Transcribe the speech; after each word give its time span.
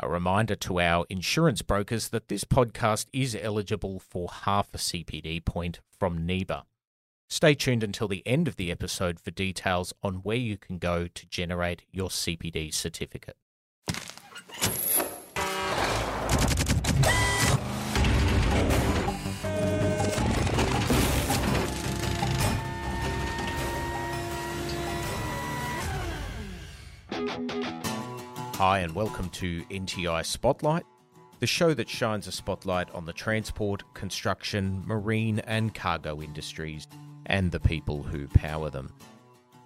A 0.00 0.08
reminder 0.08 0.56
to 0.56 0.80
our 0.80 1.06
insurance 1.08 1.62
brokers 1.62 2.08
that 2.08 2.26
this 2.28 2.44
podcast 2.44 3.06
is 3.12 3.36
eligible 3.40 4.00
for 4.00 4.28
half 4.28 4.74
a 4.74 4.78
CPD 4.78 5.44
point 5.44 5.80
from 5.98 6.26
NIBA. 6.26 6.64
Stay 7.28 7.54
tuned 7.54 7.84
until 7.84 8.08
the 8.08 8.26
end 8.26 8.48
of 8.48 8.56
the 8.56 8.70
episode 8.70 9.20
for 9.20 9.30
details 9.30 9.94
on 10.02 10.16
where 10.16 10.36
you 10.36 10.58
can 10.58 10.78
go 10.78 11.06
to 11.06 11.26
generate 11.26 11.82
your 11.92 12.08
CPD 12.08 12.74
certificate. 12.74 13.36
Hi, 28.58 28.78
and 28.78 28.94
welcome 28.94 29.28
to 29.30 29.64
NTI 29.64 30.24
Spotlight, 30.24 30.86
the 31.40 31.46
show 31.46 31.74
that 31.74 31.88
shines 31.88 32.28
a 32.28 32.32
spotlight 32.32 32.88
on 32.92 33.04
the 33.04 33.12
transport, 33.12 33.82
construction, 33.94 34.80
marine, 34.86 35.40
and 35.40 35.74
cargo 35.74 36.22
industries 36.22 36.86
and 37.26 37.50
the 37.50 37.58
people 37.58 38.04
who 38.04 38.28
power 38.28 38.70
them. 38.70 38.92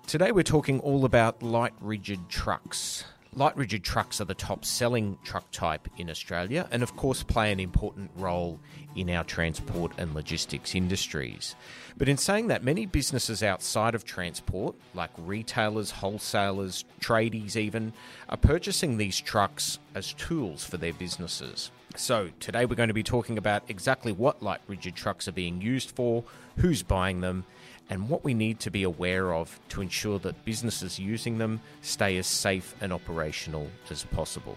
Today, 0.06 0.33
we're 0.33 0.42
talking 0.42 0.80
all 0.80 1.05
about 1.05 1.42
light 1.42 1.74
rigid 1.83 2.30
trucks. 2.30 3.05
Light 3.34 3.56
rigid 3.56 3.84
trucks 3.84 4.20
are 4.20 4.24
the 4.24 4.34
top 4.34 4.64
selling 4.64 5.18
truck 5.23 5.50
type 5.52 5.86
in 5.98 6.09
Australia 6.09 6.66
and, 6.70 6.82
of 6.82 6.96
course, 6.96 7.23
play 7.23 7.52
an 7.52 7.60
important 7.60 8.10
role 8.16 8.59
in 8.96 9.10
our 9.10 9.23
transport 9.23 9.92
and 9.98 10.14
logistics 10.14 10.74
industries. 10.74 11.55
But 11.96 12.09
in 12.09 12.16
saying 12.16 12.48
that, 12.48 12.64
many 12.64 12.86
businesses 12.86 13.42
outside 13.42 13.95
of 13.95 14.05
transport, 14.05 14.74
like 14.95 15.10
retailers, 15.19 15.91
wholesalers, 15.91 16.84
tradies 17.00 17.55
even, 17.55 17.92
are 18.28 18.38
purchasing 18.38 18.96
these 18.96 19.20
trucks 19.20 19.78
as 19.95 20.14
tools 20.14 20.64
for 20.64 20.78
their 20.78 20.95
businesses. 20.95 21.70
So, 21.97 22.30
today 22.41 22.64
we're 22.64 22.77
going 22.77 22.88
to 22.88 22.95
be 22.95 23.02
talking 23.02 23.38
about 23.38 23.62
exactly 23.69 24.12
what 24.12 24.42
light 24.42 24.60
rigid 24.69 24.94
trucks 24.94 25.28
are 25.28 25.33
being 25.33 25.60
used 25.60 25.91
for, 25.91 26.25
who's 26.56 26.83
buying 26.83 27.20
them, 27.20 27.44
and 27.91 28.08
what 28.08 28.25
we 28.25 28.34
need 28.34 28.61
to 28.61 28.70
be 28.70 28.83
aware 28.83 29.33
of 29.33 29.58
to 29.70 29.81
ensure 29.81 30.19
that 30.20 30.44
businesses 30.44 30.98
using 30.98 31.39
them 31.39 31.61
stay 31.83 32.17
as 32.19 32.27
safe 32.27 32.75
and 32.81 32.92
operational 32.92 33.69
as 33.91 34.05
possible. 34.05 34.56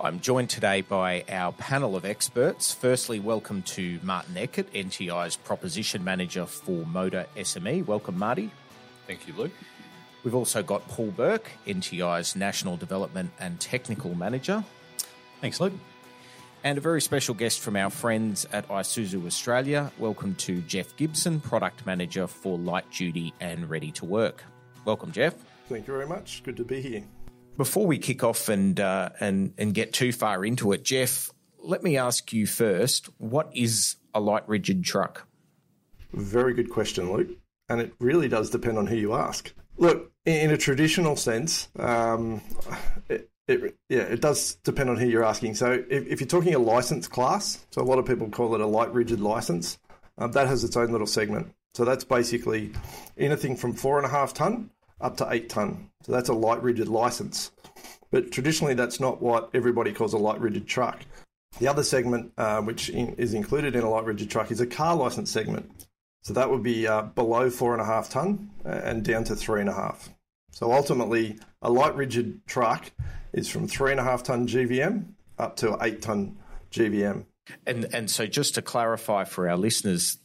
I'm 0.00 0.18
joined 0.18 0.50
today 0.50 0.80
by 0.80 1.24
our 1.28 1.52
panel 1.52 1.94
of 1.94 2.04
experts. 2.04 2.74
Firstly, 2.74 3.20
welcome 3.20 3.62
to 3.62 4.00
Martin 4.02 4.36
Eckert, 4.36 4.72
NTI's 4.72 5.36
Proposition 5.36 6.02
Manager 6.02 6.44
for 6.44 6.84
Motor 6.86 7.26
SME. 7.36 7.86
Welcome, 7.86 8.18
Marty. 8.18 8.50
Thank 9.06 9.28
you, 9.28 9.34
Luke. 9.34 9.52
We've 10.24 10.34
also 10.34 10.62
got 10.62 10.86
Paul 10.88 11.12
Burke, 11.12 11.50
NTI's 11.66 12.34
National 12.34 12.76
Development 12.76 13.30
and 13.38 13.60
Technical 13.60 14.14
Manager. 14.14 14.64
Thanks, 15.40 15.60
Luke. 15.60 15.72
And 16.64 16.78
a 16.78 16.80
very 16.80 17.00
special 17.00 17.34
guest 17.34 17.58
from 17.58 17.74
our 17.74 17.90
friends 17.90 18.46
at 18.52 18.68
Isuzu 18.68 19.26
Australia. 19.26 19.90
Welcome 19.98 20.36
to 20.36 20.60
Jeff 20.62 20.96
Gibson, 20.96 21.40
Product 21.40 21.84
Manager 21.84 22.28
for 22.28 22.56
Light 22.56 22.88
Duty 22.92 23.34
and 23.40 23.68
Ready 23.68 23.90
to 23.92 24.04
Work. 24.04 24.44
Welcome, 24.84 25.10
Jeff. 25.10 25.34
Thank 25.68 25.88
you 25.88 25.92
very 25.92 26.06
much. 26.06 26.44
Good 26.44 26.56
to 26.58 26.64
be 26.64 26.80
here. 26.80 27.02
Before 27.56 27.84
we 27.84 27.98
kick 27.98 28.22
off 28.22 28.48
and 28.48 28.78
uh, 28.78 29.10
and 29.18 29.54
and 29.58 29.74
get 29.74 29.92
too 29.92 30.12
far 30.12 30.44
into 30.44 30.70
it, 30.70 30.84
Jeff, 30.84 31.30
let 31.58 31.82
me 31.82 31.96
ask 31.96 32.32
you 32.32 32.46
first: 32.46 33.08
What 33.18 33.50
is 33.52 33.96
a 34.14 34.20
light 34.20 34.48
rigid 34.48 34.84
truck? 34.84 35.26
Very 36.12 36.54
good 36.54 36.70
question, 36.70 37.12
Luke. 37.12 37.30
And 37.68 37.80
it 37.80 37.92
really 37.98 38.28
does 38.28 38.50
depend 38.50 38.78
on 38.78 38.86
who 38.86 38.96
you 38.96 39.14
ask. 39.14 39.52
Look, 39.78 40.12
in 40.26 40.52
a 40.52 40.56
traditional 40.56 41.16
sense, 41.16 41.68
um, 41.76 42.40
it, 43.08 43.31
it, 43.48 43.76
yeah, 43.88 44.02
it 44.02 44.20
does 44.20 44.56
depend 44.56 44.90
on 44.90 44.96
who 44.96 45.06
you're 45.06 45.24
asking. 45.24 45.54
So 45.54 45.84
if, 45.88 46.06
if, 46.06 46.20
you're 46.20 46.28
talking 46.28 46.54
a 46.54 46.58
license 46.58 47.08
class, 47.08 47.64
so 47.70 47.82
a 47.82 47.84
lot 47.84 47.98
of 47.98 48.06
people 48.06 48.28
call 48.28 48.54
it 48.54 48.60
a 48.60 48.66
light 48.66 48.92
rigid 48.92 49.20
license, 49.20 49.78
um, 50.18 50.32
that 50.32 50.46
has 50.46 50.64
its 50.64 50.76
own 50.76 50.92
little 50.92 51.06
segment. 51.06 51.52
So 51.74 51.84
that's 51.84 52.04
basically 52.04 52.72
anything 53.16 53.56
from 53.56 53.72
four 53.72 53.96
and 53.96 54.06
a 54.06 54.10
half 54.10 54.34
ton 54.34 54.70
up 55.00 55.16
to 55.16 55.26
eight 55.30 55.48
ton. 55.48 55.90
So 56.02 56.12
that's 56.12 56.28
a 56.28 56.34
light 56.34 56.62
rigid 56.62 56.88
license. 56.88 57.50
But 58.10 58.30
traditionally, 58.30 58.74
that's 58.74 59.00
not 59.00 59.22
what 59.22 59.50
everybody 59.54 59.92
calls 59.92 60.12
a 60.12 60.18
light 60.18 60.40
rigid 60.40 60.66
truck. 60.66 61.00
The 61.58 61.68
other 61.68 61.82
segment, 61.82 62.32
uh, 62.38 62.60
which 62.60 62.90
in, 62.90 63.14
is 63.14 63.34
included 63.34 63.74
in 63.74 63.82
a 63.82 63.90
light 63.90 64.04
rigid 64.04 64.30
truck, 64.30 64.50
is 64.50 64.60
a 64.60 64.66
car 64.66 64.94
license 64.94 65.30
segment. 65.30 65.86
So 66.22 66.34
that 66.34 66.48
would 66.48 66.62
be 66.62 66.86
uh, 66.86 67.02
below 67.02 67.50
four 67.50 67.72
and 67.72 67.82
a 67.82 67.84
half 67.84 68.10
ton 68.10 68.50
and 68.64 69.04
down 69.04 69.24
to 69.24 69.34
three 69.34 69.60
and 69.60 69.68
a 69.68 69.74
half. 69.74 70.10
So 70.52 70.70
ultimately, 70.70 71.38
a 71.62 71.70
light 71.70 71.96
rigid 71.96 72.46
truck 72.46 72.92
is 73.32 73.48
from 73.48 73.66
three 73.66 73.90
and 73.90 73.98
a 73.98 74.04
half 74.04 74.22
ton 74.22 74.46
GVM 74.46 75.06
up 75.38 75.56
to 75.56 75.76
eight 75.80 76.02
ton 76.02 76.38
GVM. 76.70 77.24
And 77.66 77.86
and 77.92 78.10
so 78.10 78.26
just 78.26 78.54
to 78.54 78.62
clarify 78.62 79.24
for 79.24 79.48
our 79.48 79.56
listeners, 79.56 80.18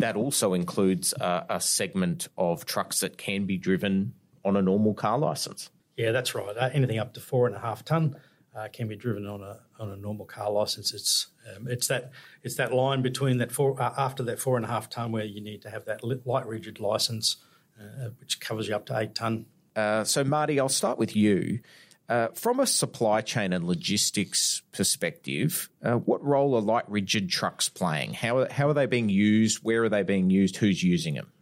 that 0.00 0.16
also 0.16 0.52
includes 0.52 1.14
a, 1.14 1.46
a 1.48 1.60
segment 1.60 2.28
of 2.36 2.66
trucks 2.66 3.00
that 3.00 3.16
can 3.16 3.46
be 3.46 3.56
driven 3.56 4.14
on 4.44 4.56
a 4.56 4.62
normal 4.62 4.92
car 4.92 5.18
license. 5.18 5.70
Yeah, 5.96 6.10
that's 6.10 6.34
right. 6.34 6.56
Uh, 6.56 6.70
anything 6.72 6.98
up 6.98 7.14
to 7.14 7.20
four 7.20 7.46
and 7.46 7.54
a 7.54 7.60
half 7.60 7.84
ton 7.84 8.16
uh, 8.54 8.68
can 8.72 8.88
be 8.88 8.96
driven 8.96 9.26
on 9.26 9.42
a 9.42 9.60
on 9.78 9.90
a 9.90 9.96
normal 9.96 10.26
car 10.26 10.50
license. 10.50 10.92
It's 10.92 11.28
um, 11.56 11.68
it's 11.68 11.86
that 11.86 12.10
it's 12.42 12.56
that 12.56 12.72
line 12.72 13.02
between 13.02 13.38
that 13.38 13.52
four 13.52 13.80
uh, 13.80 13.94
after 13.96 14.24
that 14.24 14.40
four 14.40 14.56
and 14.56 14.64
a 14.64 14.68
half 14.68 14.90
ton 14.90 15.12
where 15.12 15.24
you 15.24 15.40
need 15.40 15.62
to 15.62 15.70
have 15.70 15.84
that 15.84 16.02
light 16.26 16.46
rigid 16.46 16.80
license, 16.80 17.36
uh, 17.80 18.08
which 18.20 18.40
covers 18.40 18.68
you 18.68 18.74
up 18.74 18.86
to 18.86 18.98
eight 18.98 19.14
ton. 19.14 19.46
Uh, 19.74 20.04
so, 20.04 20.24
Marty, 20.24 20.60
I'll 20.60 20.68
start 20.68 20.98
with 20.98 21.16
you. 21.16 21.60
Uh, 22.08 22.28
from 22.34 22.60
a 22.60 22.66
supply 22.66 23.22
chain 23.22 23.52
and 23.52 23.66
logistics 23.66 24.62
perspective, 24.72 25.70
uh, 25.82 25.94
what 25.94 26.22
role 26.22 26.54
are 26.54 26.60
light 26.60 26.88
rigid 26.88 27.30
trucks 27.30 27.68
playing? 27.68 28.12
How 28.12 28.38
are, 28.38 28.52
how 28.52 28.68
are 28.68 28.74
they 28.74 28.86
being 28.86 29.08
used? 29.08 29.60
Where 29.62 29.84
are 29.84 29.88
they 29.88 30.02
being 30.02 30.28
used? 30.28 30.58
Who's 30.58 30.82
using 30.82 31.14
them? 31.14 31.32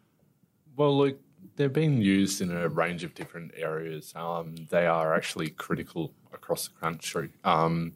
Well, 0.76 0.96
look, 0.96 1.18
they're 1.56 1.68
being 1.68 2.00
used 2.00 2.40
in 2.40 2.56
a 2.56 2.68
range 2.68 3.02
of 3.02 3.14
different 3.14 3.52
areas. 3.56 4.12
Um, 4.14 4.54
they 4.70 4.86
are 4.86 5.14
actually 5.14 5.50
critical 5.50 6.14
across 6.32 6.68
the 6.68 6.78
country. 6.78 7.30
Um, 7.44 7.94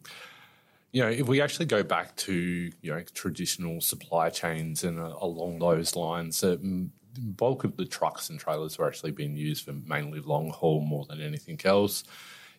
you 0.92 1.02
know, 1.02 1.08
if 1.08 1.28
we 1.28 1.40
actually 1.40 1.66
go 1.66 1.82
back 1.82 2.16
to 2.16 2.32
you 2.32 2.92
know 2.92 3.02
traditional 3.14 3.80
supply 3.80 4.30
chains 4.30 4.82
and 4.82 4.98
uh, 4.98 5.14
along 5.20 5.58
those 5.60 5.94
lines, 5.94 6.42
uh, 6.42 6.56
the 6.56 6.88
bulk 7.16 7.64
of 7.64 7.76
the 7.76 7.86
trucks 7.86 8.30
and 8.30 8.38
trailers 8.38 8.78
are 8.78 8.86
actually 8.86 9.12
being 9.12 9.36
used 9.36 9.64
for 9.64 9.72
mainly 9.72 10.20
long 10.20 10.50
haul 10.50 10.80
more 10.80 11.04
than 11.08 11.20
anything 11.20 11.60
else 11.64 12.04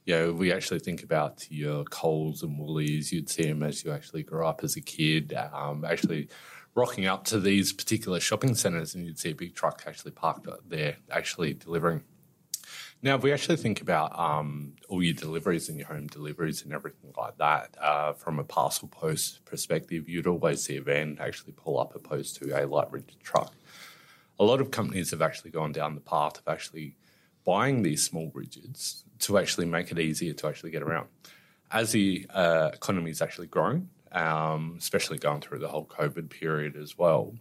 you 0.07 0.15
know, 0.15 0.31
we 0.31 0.53
actually 0.53 0.79
think 0.79 1.03
about 1.03 1.45
your 1.51 1.83
Coles 1.83 2.41
and 2.41 2.57
Woolies, 2.57 3.11
you'd 3.11 3.29
see 3.29 3.43
them 3.43 3.61
as 3.61 3.83
you 3.83 3.91
actually 3.91 4.23
grew 4.23 4.45
up 4.45 4.63
as 4.63 4.77
a 4.77 4.81
kid, 4.81 5.37
um, 5.51 5.83
actually 5.83 6.29
rocking 6.75 7.07
up 7.07 7.25
to 7.25 7.41
these 7.41 7.73
particular 7.73 8.21
shopping 8.21 8.55
centres 8.55 8.95
and 8.95 9.05
you'd 9.05 9.19
see 9.19 9.31
a 9.31 9.35
big 9.35 9.53
truck 9.53 9.83
actually 9.85 10.11
parked 10.11 10.47
there, 10.69 10.95
actually 11.11 11.53
delivering. 11.55 12.03
Now, 13.01 13.15
if 13.15 13.21
we 13.21 13.33
actually 13.33 13.57
think 13.57 13.81
about 13.81 14.17
um, 14.17 14.75
all 14.87 15.03
your 15.03 15.13
deliveries 15.13 15.67
and 15.67 15.77
your 15.77 15.87
home 15.87 16.07
deliveries 16.07 16.63
and 16.63 16.71
everything 16.71 17.11
like 17.17 17.37
that, 17.39 17.75
uh, 17.77 18.13
from 18.13 18.39
a 18.39 18.45
parcel 18.45 18.87
post 18.87 19.43
perspective, 19.43 20.07
you'd 20.07 20.25
always 20.25 20.63
see 20.63 20.77
a 20.77 20.81
van 20.81 21.17
actually 21.19 21.51
pull 21.51 21.77
up 21.79 21.95
opposed 21.95 22.37
to 22.37 22.57
a 22.57 22.65
light 22.65 22.89
rigid 22.91 23.19
truck. 23.21 23.53
A 24.39 24.43
lot 24.43 24.61
of 24.61 24.71
companies 24.71 25.11
have 25.11 25.21
actually 25.21 25.51
gone 25.51 25.71
down 25.71 25.95
the 25.95 26.01
path 26.01 26.37
of 26.37 26.47
actually 26.47 26.95
buying 27.45 27.81
these 27.81 28.03
small 28.03 28.27
bridges 28.27 29.03
to 29.19 29.37
actually 29.37 29.65
make 29.65 29.91
it 29.91 29.99
easier 29.99 30.33
to 30.33 30.47
actually 30.47 30.71
get 30.71 30.83
around. 30.83 31.07
As 31.71 31.91
the 31.91 32.25
uh, 32.33 32.71
economy 32.73 33.11
is 33.11 33.21
actually 33.21 33.47
growing, 33.47 33.89
um, 34.11 34.75
especially 34.77 35.17
going 35.17 35.41
through 35.41 35.59
the 35.59 35.67
whole 35.67 35.85
COVID 35.85 36.29
period 36.29 36.75
as 36.75 36.97
well, 36.97 37.35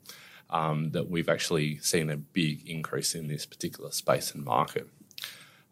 um, 0.51 0.91
that 0.93 1.11
we've 1.11 1.29
actually 1.29 1.79
seen 1.79 2.11
a 2.11 2.17
big 2.17 2.69
increase 2.69 3.15
in 3.15 3.29
this 3.29 3.47
particular 3.47 3.91
space 3.91 4.33
and 4.33 4.45
market. 4.45 4.89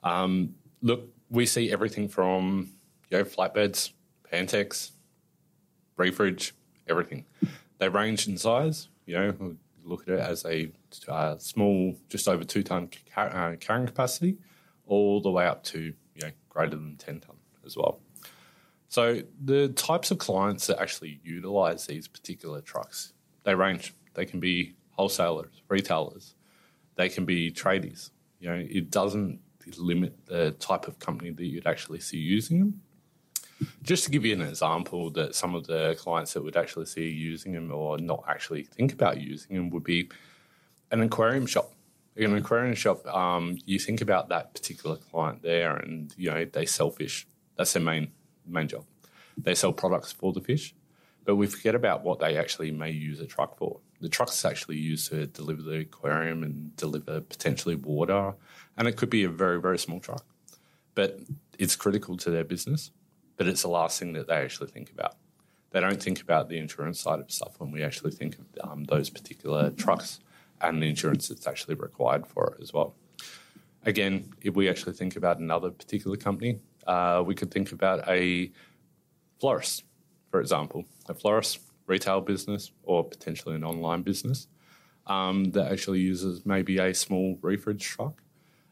Um, 0.02 0.54
look, 0.82 1.08
we 1.30 1.46
see 1.46 1.72
everything 1.72 2.08
from 2.08 2.70
you 3.10 3.18
know 3.18 3.24
flatbeds, 3.24 3.92
pantechs, 4.32 4.90
refridge, 5.98 6.52
everything. 6.88 7.24
They 7.78 7.88
range 7.88 8.28
in 8.28 8.36
size. 8.36 8.88
You 9.06 9.14
know, 9.14 9.56
look 9.84 10.08
at 10.08 10.14
it 10.14 10.20
as 10.20 10.44
a 10.44 10.70
uh, 11.08 11.36
small, 11.38 11.96
just 12.08 12.28
over 12.28 12.44
two 12.44 12.62
ton 12.62 12.88
car- 13.14 13.34
uh, 13.34 13.56
carrying 13.56 13.86
capacity, 13.86 14.38
all 14.86 15.20
the 15.20 15.30
way 15.30 15.46
up 15.46 15.62
to 15.64 15.80
you 15.80 16.22
know 16.22 16.30
greater 16.48 16.76
than 16.76 16.96
ten 16.96 17.20
ton 17.20 17.36
as 17.64 17.76
well. 17.76 18.00
So 18.88 19.22
the 19.44 19.68
types 19.70 20.10
of 20.10 20.18
clients 20.18 20.66
that 20.68 20.80
actually 20.80 21.20
utilize 21.24 21.86
these 21.86 22.06
particular 22.06 22.60
trucks, 22.60 23.12
they 23.42 23.54
range. 23.54 23.94
They 24.14 24.24
can 24.24 24.38
be 24.38 24.76
wholesalers, 24.90 25.62
retailers, 25.68 26.36
they 26.94 27.08
can 27.08 27.24
be 27.24 27.50
tradies. 27.50 28.10
You 28.38 28.48
know, 28.50 28.66
it 28.68 28.90
doesn't 28.90 29.40
limit 29.78 30.26
the 30.26 30.52
type 30.52 30.86
of 30.86 30.98
company 30.98 31.30
that 31.30 31.44
you'd 31.44 31.66
actually 31.66 32.00
see 32.00 32.18
using 32.18 32.58
them. 32.60 32.82
Just 33.82 34.04
to 34.04 34.10
give 34.10 34.24
you 34.24 34.34
an 34.34 34.42
example, 34.42 35.10
that 35.10 35.34
some 35.34 35.54
of 35.54 35.66
the 35.66 35.96
clients 35.98 36.32
that 36.34 36.42
would 36.42 36.56
actually 36.56 36.86
see 36.86 37.08
using 37.08 37.52
them 37.52 37.72
or 37.72 37.98
not 37.98 38.24
actually 38.28 38.64
think 38.64 38.92
about 38.92 39.20
using 39.20 39.56
them 39.56 39.70
would 39.70 39.84
be 39.84 40.10
an 40.90 41.00
aquarium 41.00 41.46
shop 41.46 41.70
in 42.16 42.30
an 42.30 42.38
aquarium 42.38 42.74
shop, 42.74 43.06
um, 43.06 43.58
you 43.64 43.78
think 43.78 44.00
about 44.00 44.28
that 44.28 44.54
particular 44.54 44.96
client 44.96 45.42
there, 45.42 45.76
and 45.76 46.14
you 46.16 46.30
know 46.30 46.44
they 46.44 46.66
selfish. 46.66 47.26
That's 47.56 47.72
their 47.72 47.82
main 47.82 48.12
main 48.46 48.68
job. 48.68 48.84
they 49.36 49.54
sell 49.54 49.72
products 49.72 50.12
for 50.12 50.32
the 50.32 50.40
fish, 50.40 50.74
but 51.24 51.36
we 51.36 51.46
forget 51.46 51.74
about 51.74 52.04
what 52.04 52.20
they 52.20 52.36
actually 52.36 52.70
may 52.70 52.90
use 52.90 53.20
a 53.20 53.26
truck 53.26 53.56
for. 53.58 53.80
The 54.00 54.08
truck's 54.08 54.44
actually 54.44 54.76
used 54.76 55.10
to 55.10 55.26
deliver 55.26 55.62
the 55.62 55.80
aquarium 55.80 56.42
and 56.42 56.76
deliver 56.76 57.20
potentially 57.20 57.74
water, 57.74 58.34
and 58.76 58.86
it 58.86 58.96
could 58.96 59.10
be 59.10 59.24
a 59.24 59.28
very, 59.28 59.60
very 59.60 59.78
small 59.78 59.98
truck. 59.98 60.24
But 60.94 61.18
it's 61.58 61.74
critical 61.74 62.16
to 62.18 62.30
their 62.30 62.44
business, 62.44 62.92
but 63.36 63.46
it's 63.46 63.62
the 63.62 63.68
last 63.68 63.98
thing 63.98 64.12
that 64.14 64.28
they 64.28 64.36
actually 64.36 64.70
think 64.70 64.90
about. 64.90 65.16
They 65.70 65.80
don't 65.80 66.02
think 66.02 66.20
about 66.20 66.48
the 66.48 66.58
insurance 66.58 67.00
side 67.00 67.20
of 67.20 67.30
stuff 67.30 67.58
when 67.58 67.72
we 67.72 67.82
actually 67.82 68.12
think 68.12 68.36
of 68.38 68.70
um, 68.70 68.84
those 68.84 69.10
particular 69.10 69.70
trucks 69.70 70.20
and 70.60 70.80
the 70.82 70.88
insurance 70.88 71.28
that's 71.28 71.46
actually 71.46 71.74
required 71.74 72.26
for 72.26 72.54
it 72.54 72.62
as 72.62 72.72
well. 72.72 72.94
Again, 73.84 74.32
if 74.40 74.54
we 74.54 74.68
actually 74.68 74.92
think 74.92 75.16
about 75.16 75.38
another 75.40 75.70
particular 75.70 76.16
company, 76.16 76.60
uh, 76.86 77.22
we 77.26 77.34
could 77.34 77.50
think 77.50 77.72
about 77.72 78.08
a 78.08 78.50
florist, 79.40 79.84
for 80.30 80.40
example, 80.40 80.84
a 81.08 81.14
florist 81.14 81.58
retail 81.86 82.20
business 82.20 82.70
or 82.84 83.04
potentially 83.04 83.54
an 83.56 83.64
online 83.64 84.02
business 84.02 84.48
um, 85.06 85.50
that 85.50 85.70
actually 85.70 86.00
uses 86.00 86.46
maybe 86.46 86.78
a 86.78 86.94
small 86.94 87.36
reefage 87.42 87.80
truck 87.80 88.22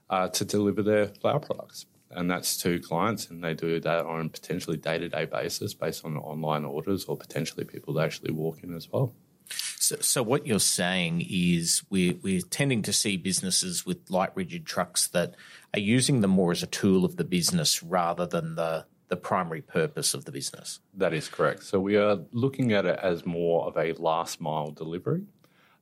uh, 0.09 0.29
to 0.29 0.45
deliver 0.45 0.83
their 0.83 1.09
flower 1.09 1.41
products. 1.41 1.87
And 2.15 2.31
that's 2.31 2.57
to 2.59 2.79
clients, 2.81 3.29
and 3.31 3.43
they 3.43 3.55
do 3.55 3.81
that 3.81 4.05
on 4.05 4.27
a 4.27 4.29
potentially 4.29 4.77
day 4.77 4.99
to 4.99 5.09
day 5.09 5.25
basis 5.25 5.75
based 5.75 6.05
on 6.05 6.17
online 6.17 6.65
orders 6.65 7.05
or 7.07 7.17
potentially 7.17 7.65
people 7.65 7.95
that 7.95 8.05
actually 8.05 8.33
walk 8.33 8.63
in 8.63 8.75
as 8.75 8.91
well. 8.91 9.15
So, 9.49 9.97
so 10.01 10.23
what 10.23 10.47
you're 10.47 10.61
saying 10.61 11.27
is 11.29 11.83
we're, 11.91 12.15
we're 12.23 12.41
tending 12.41 12.83
to 12.83 12.93
see 12.93 13.17
businesses 13.17 13.85
with 13.85 13.99
light 14.09 14.31
rigid 14.35 14.65
trucks 14.65 15.09
that 15.09 15.35
are 15.75 15.81
using 15.81 16.21
them 16.21 16.31
more 16.31 16.53
as 16.53 16.63
a 16.63 16.67
tool 16.67 17.05
of 17.05 17.17
the 17.17 17.25
business 17.25 17.83
rather 17.83 18.27
than 18.27 18.55
the 18.55 18.87
the 19.09 19.17
primary 19.17 19.61
purpose 19.61 20.15
of 20.15 20.25
the 20.25 20.33
business. 20.33 20.81
That 20.95 21.13
is 21.13 21.29
correct. 21.29 21.65
So 21.65 21.79
we 21.79 21.97
are 21.99 22.21
looking 22.33 22.73
at 22.73 22.87
it 22.87 22.99
as 23.03 23.27
more 23.27 23.67
of 23.67 23.77
a 23.77 23.93
last 23.93 24.41
mile 24.41 24.71
delivery, 24.71 25.25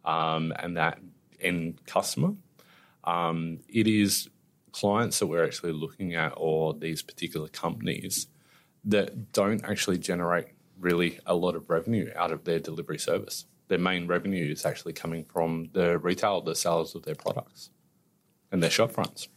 um, 0.04 0.52
and 0.58 0.76
that 0.76 0.98
end 1.40 1.78
customer. 1.86 2.34
Um, 3.04 3.60
it 3.68 3.86
is 3.86 4.28
clients 4.72 5.18
that 5.18 5.26
we're 5.26 5.44
actually 5.44 5.72
looking 5.72 6.14
at, 6.14 6.32
or 6.36 6.74
these 6.74 7.02
particular 7.02 7.48
companies 7.48 8.26
that 8.84 9.32
don't 9.32 9.64
actually 9.64 9.98
generate 9.98 10.46
really 10.78 11.18
a 11.26 11.34
lot 11.34 11.54
of 11.54 11.68
revenue 11.68 12.10
out 12.16 12.32
of 12.32 12.44
their 12.44 12.58
delivery 12.58 12.98
service. 12.98 13.44
Their 13.68 13.78
main 13.78 14.06
revenue 14.06 14.50
is 14.50 14.64
actually 14.64 14.94
coming 14.94 15.24
from 15.24 15.70
the 15.72 15.98
retail, 15.98 16.40
the 16.40 16.54
sales 16.54 16.94
of 16.94 17.04
their 17.04 17.14
products, 17.14 17.70
and 18.50 18.62
their 18.62 18.70
shop 18.70 18.92
fronts. 18.92 19.28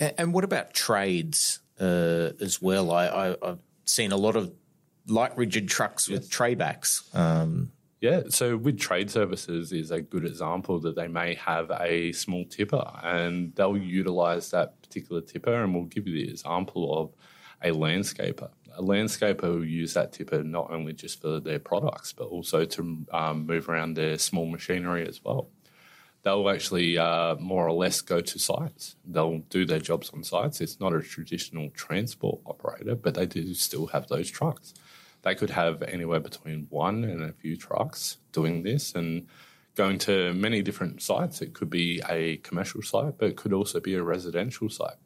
And 0.00 0.32
what 0.32 0.44
about 0.44 0.74
trades? 0.74 1.60
uh, 1.80 2.30
as 2.40 2.60
well. 2.60 2.90
I, 2.90 3.36
have 3.42 3.58
seen 3.84 4.12
a 4.12 4.16
lot 4.16 4.36
of 4.36 4.52
light 5.06 5.36
rigid 5.36 5.68
trucks 5.68 6.08
yes. 6.08 6.20
with 6.20 6.30
tray 6.30 6.54
backs. 6.54 7.08
Um, 7.14 7.72
yeah, 8.00 8.22
so 8.28 8.56
with 8.56 8.78
trade 8.78 9.10
services 9.10 9.72
is 9.72 9.90
a 9.90 10.00
good 10.00 10.24
example 10.24 10.78
that 10.80 10.96
they 10.96 11.08
may 11.08 11.34
have 11.34 11.70
a 11.80 12.12
small 12.12 12.44
tipper 12.44 12.84
and 13.02 13.54
they'll 13.54 13.76
utilize 13.76 14.50
that 14.50 14.80
particular 14.82 15.22
tipper. 15.22 15.62
And 15.62 15.74
we'll 15.74 15.84
give 15.84 16.06
you 16.06 16.14
the 16.14 16.30
example 16.30 16.98
of 16.98 17.14
a 17.62 17.74
landscaper. 17.74 18.50
A 18.76 18.82
landscaper 18.82 19.42
will 19.42 19.64
use 19.64 19.94
that 19.94 20.12
tipper 20.12 20.42
not 20.42 20.70
only 20.70 20.92
just 20.92 21.22
for 21.22 21.40
their 21.40 21.58
products, 21.58 22.12
but 22.12 22.24
also 22.24 22.66
to 22.66 23.06
um, 23.12 23.46
move 23.46 23.68
around 23.68 23.94
their 23.94 24.18
small 24.18 24.46
machinery 24.46 25.06
as 25.08 25.24
well 25.24 25.48
they'll 26.26 26.50
actually 26.50 26.98
uh, 26.98 27.36
more 27.36 27.68
or 27.68 27.72
less 27.72 28.00
go 28.00 28.20
to 28.20 28.36
sites. 28.36 28.96
They'll 29.04 29.38
do 29.48 29.64
their 29.64 29.78
jobs 29.78 30.10
on 30.10 30.24
sites. 30.24 30.60
It's 30.60 30.80
not 30.80 30.92
a 30.92 31.00
traditional 31.00 31.70
transport 31.70 32.40
operator, 32.44 32.96
but 32.96 33.14
they 33.14 33.26
do 33.26 33.54
still 33.54 33.86
have 33.86 34.08
those 34.08 34.28
trucks. 34.28 34.74
They 35.22 35.34
could 35.34 35.50
have 35.50 35.82
anywhere 35.82 36.20
between 36.20 36.66
one 36.70 37.04
and 37.04 37.22
a 37.22 37.32
few 37.32 37.56
trucks 37.56 38.18
doing 38.32 38.62
this 38.62 38.94
and 38.94 39.26
going 39.74 39.98
to 39.98 40.32
many 40.34 40.62
different 40.62 41.02
sites. 41.02 41.42
It 41.42 41.52
could 41.54 41.70
be 41.70 42.02
a 42.08 42.38
commercial 42.38 42.82
site, 42.82 43.18
but 43.18 43.30
it 43.30 43.36
could 43.36 43.52
also 43.52 43.80
be 43.80 43.94
a 43.94 44.02
residential 44.02 44.68
site. 44.68 44.96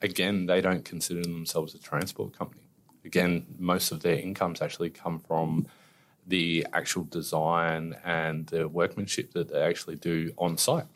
Again, 0.00 0.46
they 0.46 0.60
don't 0.60 0.84
consider 0.84 1.22
themselves 1.22 1.74
a 1.74 1.78
transport 1.78 2.36
company. 2.36 2.68
Again, 3.04 3.46
most 3.58 3.92
of 3.92 4.00
their 4.00 4.16
incomes 4.16 4.62
actually 4.62 4.90
come 4.90 5.18
from 5.18 5.66
the 6.26 6.66
actual 6.72 7.04
design 7.04 7.96
and 8.04 8.46
the 8.46 8.68
workmanship 8.68 9.32
that 9.32 9.48
they 9.48 9.60
actually 9.60 9.96
do 9.96 10.32
on 10.38 10.56
site. 10.56 10.86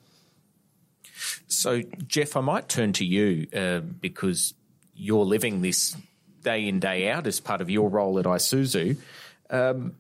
So, 1.47 1.83
Jeff, 2.07 2.37
I 2.37 2.41
might 2.41 2.69
turn 2.69 2.93
to 2.95 3.05
you 3.05 3.49
uh, 3.55 3.81
because 3.81 4.55
you're 4.95 5.25
living 5.25 5.63
this 5.63 5.97
day 6.47 6.69
in, 6.69 6.81
day 6.81 7.11
out 7.11 7.27
as 7.27 7.41
part 7.41 7.61
of 7.61 7.69
your 7.69 7.91
role 7.91 8.19
at 8.19 8.25
Isuzu. 8.25 8.97
Um, 9.51 9.97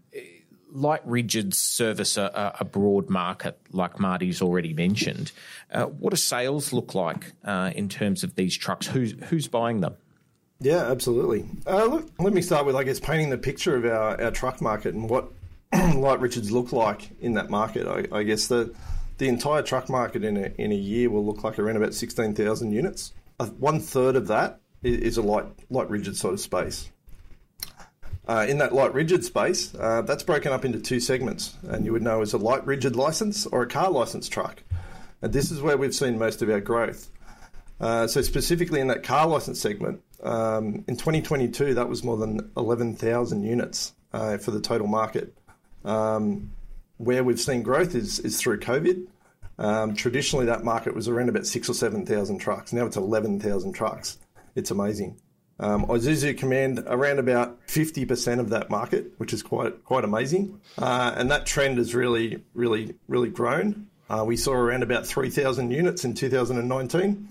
light 0.72 1.06
rigids 1.06 1.54
service 1.54 2.16
a, 2.16 2.54
a, 2.60 2.64
broad 2.64 3.10
market, 3.10 3.58
like 3.72 3.98
Marty's 3.98 4.40
already 4.40 4.72
mentioned. 4.72 5.32
Uh, 5.72 5.84
what 5.84 6.10
do 6.10 6.16
sales 6.16 6.72
look 6.72 6.94
like 6.94 7.32
uh, 7.44 7.72
in 7.74 7.88
terms 7.88 8.22
of 8.22 8.34
these 8.36 8.56
trucks? 8.56 8.86
Who's, 8.86 9.12
who's 9.28 9.48
buying 9.48 9.80
them? 9.80 9.96
Yeah, 10.60 10.90
absolutely. 10.90 11.44
Uh, 11.66 11.84
look, 11.84 12.10
let 12.18 12.32
me 12.32 12.42
start 12.42 12.64
with, 12.64 12.76
I 12.76 12.84
guess, 12.84 13.00
painting 13.00 13.30
the 13.30 13.38
picture 13.38 13.76
of 13.76 13.84
our, 13.84 14.20
our 14.20 14.30
truck 14.30 14.60
market 14.60 14.94
and 14.94 15.10
what 15.10 15.32
light 15.72 16.20
rigids 16.20 16.50
look 16.50 16.72
like 16.72 17.10
in 17.20 17.34
that 17.34 17.50
market. 17.50 17.86
I, 17.86 18.18
I, 18.18 18.22
guess 18.22 18.46
the 18.46 18.74
the 19.18 19.28
entire 19.28 19.62
truck 19.62 19.88
market 19.88 20.24
in 20.24 20.36
a, 20.36 20.52
in 20.58 20.72
a 20.72 20.76
year 20.76 21.10
will 21.10 21.24
look 21.24 21.42
like 21.42 21.58
around 21.58 21.76
about 21.76 21.94
16,000 21.94 22.70
units. 22.70 23.12
Uh, 23.40 23.46
one 23.46 23.80
third 23.80 24.14
of 24.14 24.28
that 24.28 24.60
is 24.82 25.16
a 25.16 25.22
light, 25.22 25.46
light 25.70 25.90
rigid 25.90 26.16
sort 26.16 26.34
of 26.34 26.40
space. 26.40 26.90
Uh, 28.28 28.44
in 28.48 28.58
that 28.58 28.74
light 28.74 28.92
rigid 28.92 29.24
space, 29.24 29.72
uh, 29.76 30.02
that's 30.02 30.24
broken 30.24 30.52
up 30.52 30.64
into 30.64 30.80
two 30.80 30.98
segments, 30.98 31.54
and 31.68 31.84
you 31.84 31.92
would 31.92 32.02
know 32.02 32.22
as 32.22 32.32
a 32.32 32.38
light 32.38 32.66
rigid 32.66 32.96
license 32.96 33.46
or 33.46 33.62
a 33.62 33.68
car 33.68 33.90
license 33.90 34.28
truck. 34.28 34.62
And 35.22 35.32
this 35.32 35.50
is 35.50 35.62
where 35.62 35.76
we've 35.76 35.94
seen 35.94 36.18
most 36.18 36.42
of 36.42 36.50
our 36.50 36.60
growth. 36.60 37.08
Uh, 37.80 38.06
so 38.06 38.22
specifically 38.22 38.80
in 38.80 38.88
that 38.88 39.02
car 39.02 39.26
license 39.26 39.60
segment, 39.60 40.02
um, 40.22 40.84
in 40.88 40.96
2022, 40.96 41.74
that 41.74 41.88
was 41.88 42.02
more 42.02 42.16
than 42.16 42.50
11,000 42.56 43.42
units 43.42 43.92
uh, 44.12 44.38
for 44.38 44.50
the 44.50 44.60
total 44.60 44.86
market. 44.86 45.36
Um, 45.84 46.50
where 46.98 47.22
we've 47.22 47.40
seen 47.40 47.62
growth 47.62 47.94
is, 47.94 48.18
is 48.20 48.40
through 48.40 48.58
COVID. 48.60 49.06
Um, 49.58 49.94
traditionally, 49.94 50.46
that 50.46 50.64
market 50.64 50.94
was 50.94 51.08
around 51.08 51.28
about 51.28 51.46
six 51.46 51.68
or 51.68 51.74
7,000 51.74 52.38
trucks. 52.38 52.72
Now 52.72 52.86
it's 52.86 52.96
11,000 52.96 53.72
trucks. 53.72 54.18
It's 54.56 54.70
amazing. 54.72 55.20
Um, 55.58 55.86
Isuzu 55.86 56.36
command 56.36 56.82
around 56.86 57.18
about 57.18 57.66
50% 57.66 58.40
of 58.40 58.50
that 58.50 58.68
market, 58.68 59.12
which 59.18 59.32
is 59.32 59.42
quite 59.42 59.84
quite 59.84 60.04
amazing. 60.04 60.60
Uh, 60.76 61.14
and 61.16 61.30
that 61.30 61.46
trend 61.46 61.78
has 61.78 61.94
really, 61.94 62.42
really, 62.54 62.94
really 63.08 63.30
grown. 63.30 63.86
Uh, 64.08 64.24
we 64.26 64.36
saw 64.36 64.52
around 64.52 64.82
about 64.82 65.06
3,000 65.06 65.70
units 65.70 66.04
in 66.04 66.14
2019. 66.14 67.28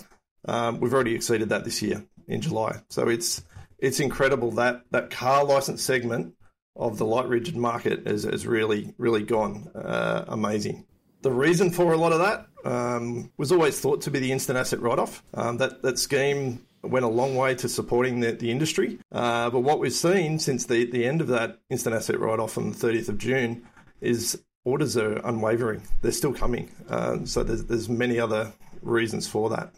Um, 0.47 0.79
we've 0.79 0.93
already 0.93 1.15
exceeded 1.15 1.49
that 1.49 1.63
this 1.63 1.81
year 1.81 2.03
in 2.27 2.41
July. 2.41 2.81
So 2.89 3.07
it's 3.09 3.43
it's 3.77 3.99
incredible 3.99 4.51
that 4.51 4.83
that 4.91 5.09
car 5.09 5.43
license 5.43 5.83
segment 5.83 6.33
of 6.75 6.97
the 6.97 7.05
light 7.05 7.27
rigid 7.27 7.55
market 7.55 8.07
has, 8.07 8.23
has 8.23 8.45
really 8.47 8.93
really 8.97 9.23
gone 9.23 9.69
uh, 9.75 10.25
amazing. 10.27 10.85
The 11.21 11.31
reason 11.31 11.71
for 11.71 11.93
a 11.93 11.97
lot 11.97 12.11
of 12.11 12.19
that 12.19 12.47
um, 12.65 13.31
was 13.37 13.51
always 13.51 13.79
thought 13.79 14.01
to 14.01 14.11
be 14.11 14.19
the 14.19 14.31
instant 14.31 14.57
asset 14.57 14.79
write 14.81 14.99
off. 14.99 15.23
Um, 15.33 15.57
that 15.57 15.81
that 15.83 15.99
scheme 15.99 16.65
went 16.89 17.05
a 17.05 17.09
long 17.09 17.35
way 17.35 17.55
to 17.55 17.69
supporting 17.69 18.19
the, 18.19 18.31
the 18.31 18.51
industry. 18.51 18.99
Uh, 19.11 19.49
but 19.49 19.59
what 19.61 19.79
we've 19.79 19.93
seen 19.93 20.39
since 20.39 20.65
the, 20.65 20.89
the 20.89 21.05
end 21.05 21.21
of 21.21 21.27
that 21.27 21.59
instant 21.69 21.95
asset 21.95 22.19
write 22.19 22.39
off 22.39 22.57
on 22.57 22.71
the 22.71 22.75
30th 22.75 23.09
of 23.09 23.17
June 23.17 23.65
is 24.01 24.41
orders 24.63 24.97
are 24.97 25.17
unwavering. 25.25 25.83
They're 26.01 26.11
still 26.11 26.33
coming. 26.33 26.69
Uh, 26.89 27.25
so 27.25 27.43
there's, 27.43 27.65
there's 27.65 27.89
many 27.89 28.19
other 28.19 28.53
reasons 28.81 29.27
for 29.27 29.49
that. 29.49 29.73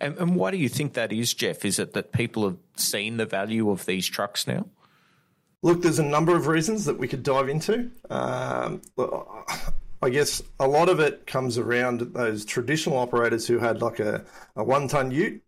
And, 0.00 0.18
and 0.18 0.36
why 0.36 0.50
do 0.50 0.56
you 0.56 0.68
think 0.68 0.94
that 0.94 1.12
is, 1.12 1.32
Jeff? 1.32 1.64
Is 1.64 1.78
it 1.78 1.92
that 1.94 2.12
people 2.12 2.44
have 2.44 2.58
seen 2.76 3.16
the 3.16 3.26
value 3.26 3.70
of 3.70 3.86
these 3.86 4.06
trucks 4.06 4.46
now? 4.46 4.66
Look, 5.62 5.80
there's 5.82 5.98
a 5.98 6.04
number 6.04 6.36
of 6.36 6.46
reasons 6.46 6.84
that 6.84 6.98
we 6.98 7.08
could 7.08 7.22
dive 7.22 7.48
into. 7.48 7.90
Um, 8.10 8.82
I 10.02 10.10
guess 10.10 10.42
a 10.60 10.68
lot 10.68 10.90
of 10.90 11.00
it 11.00 11.26
comes 11.26 11.56
around 11.56 12.00
those 12.00 12.44
traditional 12.44 12.98
operators 12.98 13.46
who 13.46 13.58
had 13.58 13.80
like 13.80 14.00
a, 14.00 14.22
a 14.56 14.62
one 14.62 14.88
ton 14.88 15.10
ute 15.10 15.42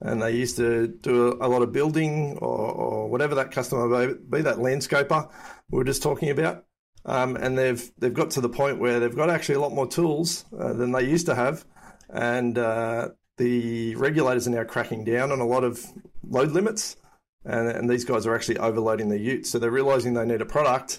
and 0.00 0.20
they 0.20 0.32
used 0.32 0.56
to 0.56 0.88
do 0.88 1.38
a, 1.40 1.48
lot 1.48 1.62
of 1.62 1.72
building 1.72 2.38
or, 2.38 2.70
or, 2.70 3.08
whatever 3.08 3.34
that 3.36 3.50
customer 3.50 3.88
may 3.88 4.12
be, 4.12 4.42
that 4.42 4.56
landscaper 4.56 5.30
we 5.70 5.78
were 5.78 5.84
just 5.84 6.02
talking 6.02 6.30
about. 6.30 6.64
Um, 7.04 7.36
and 7.36 7.56
they've 7.56 7.90
they've 7.98 8.12
got 8.12 8.30
to 8.32 8.40
the 8.40 8.48
point 8.48 8.80
where 8.80 8.98
they've 8.98 9.14
got 9.14 9.30
actually 9.30 9.54
a 9.54 9.60
lot 9.60 9.72
more 9.72 9.86
tools 9.86 10.44
uh, 10.58 10.72
than 10.72 10.90
they 10.90 11.04
used 11.04 11.26
to 11.26 11.36
have, 11.36 11.64
and 12.10 12.58
uh, 12.58 13.10
the 13.36 13.94
regulators 13.94 14.48
are 14.48 14.50
now 14.50 14.64
cracking 14.64 15.04
down 15.04 15.30
on 15.30 15.38
a 15.38 15.46
lot 15.46 15.62
of 15.62 15.84
load 16.28 16.50
limits, 16.50 16.96
and, 17.44 17.68
and 17.68 17.88
these 17.88 18.04
guys 18.04 18.26
are 18.26 18.34
actually 18.34 18.58
overloading 18.58 19.08
their 19.08 19.18
utes. 19.18 19.50
So 19.50 19.60
they're 19.60 19.70
realizing 19.70 20.14
they 20.14 20.26
need 20.26 20.40
a 20.40 20.46
product 20.46 20.98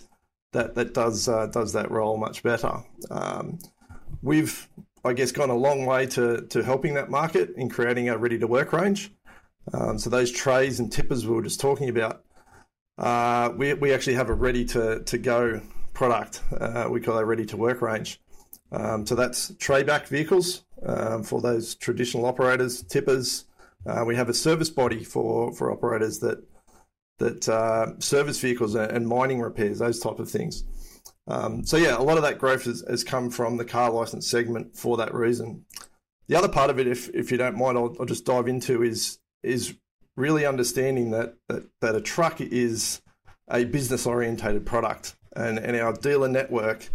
that 0.54 0.76
that 0.76 0.94
does 0.94 1.28
uh, 1.28 1.48
does 1.48 1.74
that 1.74 1.92
role 1.92 2.16
much 2.16 2.42
better. 2.42 2.84
Um, 3.12 3.60
we've, 4.22 4.68
I 5.08 5.14
guess, 5.14 5.32
gone 5.32 5.50
a 5.50 5.56
long 5.56 5.86
way 5.86 6.06
to 6.08 6.42
to 6.48 6.64
helping 6.64 6.94
that 6.96 7.10
market 7.10 7.52
in 7.56 7.70
creating 7.70 8.10
a 8.10 8.18
ready 8.18 8.38
to 8.40 8.48
work 8.48 8.74
range. 8.74 9.12
Um, 9.74 9.98
so 9.98 10.10
those 10.10 10.32
trays 10.32 10.80
and 10.80 10.92
tippers 10.92 11.28
we 11.28 11.36
were 11.36 11.42
just 11.42 11.60
talking 11.60 11.90
about, 11.90 12.24
uh, 12.98 13.52
we, 13.56 13.74
we 13.74 13.94
actually 13.94 14.16
have 14.16 14.30
a 14.30 14.34
ready 14.34 14.64
to, 14.66 15.04
to 15.04 15.18
go 15.18 15.62
product. 15.94 16.42
Uh, 16.58 16.88
we 16.90 17.02
call 17.02 17.16
that 17.18 17.26
ready 17.26 17.46
to 17.48 17.58
work 17.58 17.82
range. 17.82 18.22
Um, 18.72 19.06
so 19.06 19.16
that's 19.16 19.54
tray 19.60 19.84
back 19.84 20.08
vehicles 20.08 20.64
um, 20.86 21.24
for 21.24 21.42
those 21.42 21.76
traditional 21.76 22.26
operators, 22.26 22.84
tippers. 22.84 23.46
Uh, 23.86 24.04
we 24.06 24.16
have 24.16 24.30
a 24.30 24.34
service 24.34 24.70
body 24.70 25.04
for, 25.04 25.54
for 25.54 25.72
operators 25.72 26.20
that 26.20 26.44
that 27.20 27.50
uh, 27.50 28.00
service 28.00 28.40
vehicles 28.40 28.76
and 28.76 29.08
mining 29.08 29.42
repairs, 29.42 29.80
those 29.80 30.00
type 30.00 30.20
of 30.20 30.30
things. 30.30 30.64
Um, 31.28 31.66
so 31.66 31.78
yeah, 31.78 31.98
a 31.98 32.04
lot 32.04 32.18
of 32.18 32.24
that 32.24 32.40
growth 32.40 32.64
has, 32.64 32.84
has, 32.90 33.04
come 33.04 33.30
from 33.30 33.58
the 33.58 33.66
car 33.66 33.92
license 33.92 34.30
segment 34.30 34.78
for 34.78 34.96
that 34.98 35.14
reason. 35.14 35.66
The 36.28 36.38
other 36.38 36.48
part 36.48 36.70
of 36.70 36.80
it, 36.80 36.88
if 36.88 37.10
if 37.14 37.32
you 37.32 37.38
don't 37.38 37.58
mind, 37.58 37.78
I'll, 37.78 37.96
I'll 38.00 38.06
just 38.06 38.26
dive 38.26 38.48
into 38.48 38.82
is 38.82 39.20
is 39.44 39.76
really 40.16 40.46
understanding 40.46 41.12
that 41.12 41.36
that, 41.50 41.68
that 41.82 41.96
a 41.96 42.02
truck 42.02 42.40
is 42.40 43.02
a 43.50 43.66
business 43.66 44.06
orientated 44.06 44.66
product, 44.66 45.16
and, 45.36 45.58
and 45.58 45.76
our 45.78 45.94
dealer 45.94 46.30
network 46.30 46.90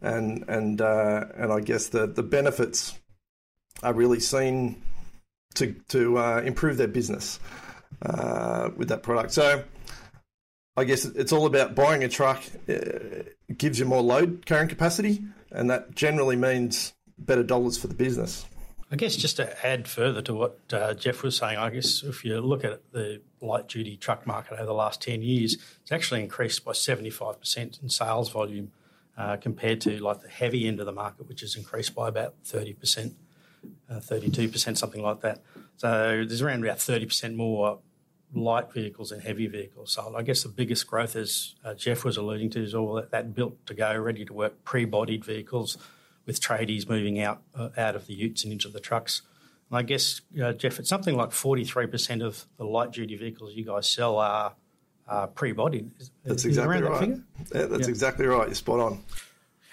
and 0.00 0.44
and 0.48 0.80
uh, 0.80 1.26
and 1.36 1.52
I 1.52 1.60
guess 1.60 1.88
the 1.88 2.06
the 2.06 2.22
benefits 2.22 2.98
are 3.82 3.92
really 3.92 4.20
seen 4.20 4.82
to 5.54 5.74
to 5.88 6.18
uh, 6.18 6.42
improve 6.44 6.76
their 6.76 6.88
business 6.88 7.40
uh, 8.02 8.70
with 8.76 8.88
that 8.88 9.02
product. 9.02 9.32
So 9.32 9.64
I 10.78 10.84
guess 10.84 11.04
it's 11.04 11.32
all 11.32 11.46
about 11.46 11.74
buying 11.74 12.04
a 12.04 12.08
truck 12.08 12.42
uh, 12.68 12.76
gives 13.56 13.80
you 13.80 13.84
more 13.84 14.00
load 14.00 14.46
carrying 14.46 14.68
capacity, 14.68 15.22
and 15.50 15.68
that 15.70 15.94
generally 15.96 16.36
means 16.36 16.92
better 17.18 17.42
dollars 17.42 17.76
for 17.76 17.88
the 17.88 17.94
business. 17.94 18.46
I 18.90 18.96
guess 18.96 19.16
just 19.16 19.36
to 19.36 19.66
add 19.66 19.88
further 19.88 20.22
to 20.22 20.34
what 20.34 20.60
uh, 20.72 20.94
Jeff 20.94 21.22
was 21.22 21.36
saying, 21.36 21.58
I 21.58 21.68
guess 21.70 22.02
if 22.04 22.24
you 22.24 22.40
look 22.40 22.64
at 22.64 22.80
the 22.92 23.20
light 23.42 23.68
duty 23.68 23.96
truck 23.96 24.26
market 24.26 24.54
over 24.54 24.64
the 24.66 24.72
last 24.72 25.02
10 25.02 25.20
years, 25.20 25.54
it's 25.82 25.92
actually 25.92 26.22
increased 26.22 26.64
by 26.64 26.72
75% 26.72 27.82
in 27.82 27.88
sales 27.88 28.30
volume 28.30 28.70
uh, 29.18 29.36
compared 29.36 29.80
to 29.82 29.98
like 29.98 30.22
the 30.22 30.28
heavy 30.28 30.66
end 30.66 30.80
of 30.80 30.86
the 30.86 30.92
market, 30.92 31.28
which 31.28 31.40
has 31.42 31.54
increased 31.56 31.94
by 31.94 32.08
about 32.08 32.42
30%, 32.44 33.14
uh, 33.90 33.94
32%, 33.96 34.78
something 34.78 35.02
like 35.02 35.20
that. 35.20 35.42
So 35.76 36.24
there's 36.26 36.40
around 36.40 36.64
about 36.64 36.78
30% 36.78 37.34
more 37.34 37.80
light 38.32 38.72
vehicles 38.72 39.12
and 39.12 39.22
heavy 39.22 39.46
vehicles 39.46 39.92
sold. 39.92 40.14
I 40.16 40.22
guess 40.22 40.42
the 40.42 40.48
biggest 40.48 40.86
growth, 40.86 41.16
as 41.16 41.54
uh, 41.64 41.74
Jeff 41.74 42.04
was 42.04 42.16
alluding 42.16 42.50
to, 42.50 42.62
is 42.62 42.74
all 42.74 42.94
that, 42.94 43.10
that 43.10 43.34
built 43.34 43.64
to 43.66 43.74
go, 43.74 43.96
ready 43.96 44.24
to 44.24 44.32
work, 44.32 44.64
pre-bodied 44.64 45.24
vehicles 45.24 45.78
with 46.26 46.40
tradies 46.40 46.88
moving 46.88 47.20
out 47.20 47.42
uh, 47.54 47.70
out 47.76 47.96
of 47.96 48.06
the 48.06 48.14
utes 48.14 48.44
and 48.44 48.52
into 48.52 48.68
the 48.68 48.80
trucks. 48.80 49.22
And 49.70 49.78
I 49.78 49.82
guess, 49.82 50.20
uh, 50.42 50.52
Jeff, 50.52 50.78
it's 50.78 50.88
something 50.88 51.16
like 51.16 51.30
43% 51.30 52.22
of 52.22 52.46
the 52.56 52.64
light 52.64 52.92
duty 52.92 53.16
vehicles 53.16 53.54
you 53.54 53.64
guys 53.64 53.88
sell 53.88 54.18
are 54.18 54.54
uh, 55.08 55.26
pre-bodied. 55.28 55.90
That's 56.24 56.44
exactly 56.44 56.82
right. 56.82 57.16
That 57.50 57.54
yeah, 57.54 57.66
that's 57.66 57.82
yeah. 57.82 57.88
exactly 57.88 58.26
right. 58.26 58.46
You're 58.46 58.54
spot 58.54 58.80
on. 58.80 59.04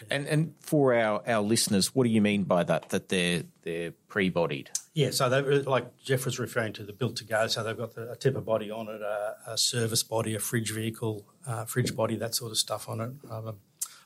And 0.10 0.28
and 0.28 0.54
for 0.60 0.94
our, 0.94 1.22
our 1.28 1.42
listeners, 1.42 1.96
what 1.96 2.04
do 2.04 2.10
you 2.10 2.22
mean 2.22 2.44
by 2.44 2.64
that? 2.64 2.90
That 2.90 3.10
they're 3.10 3.44
they're 3.64 3.92
pre-bodied? 4.08 4.70
Yeah, 4.96 5.12
so 5.12 5.28
they 5.28 5.42
like 5.42 5.98
Jeff 6.04 6.24
was 6.24 6.40
referring 6.40 6.72
to 6.74 6.84
the 6.84 6.94
built 6.94 7.18
to 7.18 7.26
go. 7.26 7.48
So 7.48 7.64
they've 7.64 7.78
got 7.78 7.96
the, 7.96 8.14
a 8.14 8.16
tipper 8.16 8.40
body 8.40 8.72
on 8.72 8.88
it, 8.88 9.02
a, 9.02 9.36
a 9.46 9.58
service 9.58 10.04
body, 10.04 10.36
a 10.36 10.40
fridge 10.40 10.72
vehicle, 10.72 11.26
uh, 11.46 11.66
fridge 11.66 11.94
body, 11.94 12.16
that 12.16 12.34
sort 12.34 12.52
of 12.52 12.58
stuff 12.58 12.88
on 12.88 13.02
it. 13.02 13.12
Um, 13.30 13.58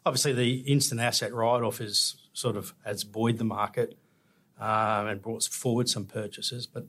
obviously, 0.04 0.34
the 0.34 0.62
instant 0.62 1.00
asset 1.00 1.32
write 1.32 1.62
off 1.62 1.80
is 1.80 2.16
sort 2.34 2.58
of 2.58 2.74
has 2.84 3.04
buoyed 3.04 3.38
the 3.38 3.44
market 3.44 4.00
um, 4.60 5.06
and 5.06 5.22
brought 5.22 5.44
forward 5.44 5.88
some 5.88 6.06
purchases, 6.06 6.66
but 6.66 6.88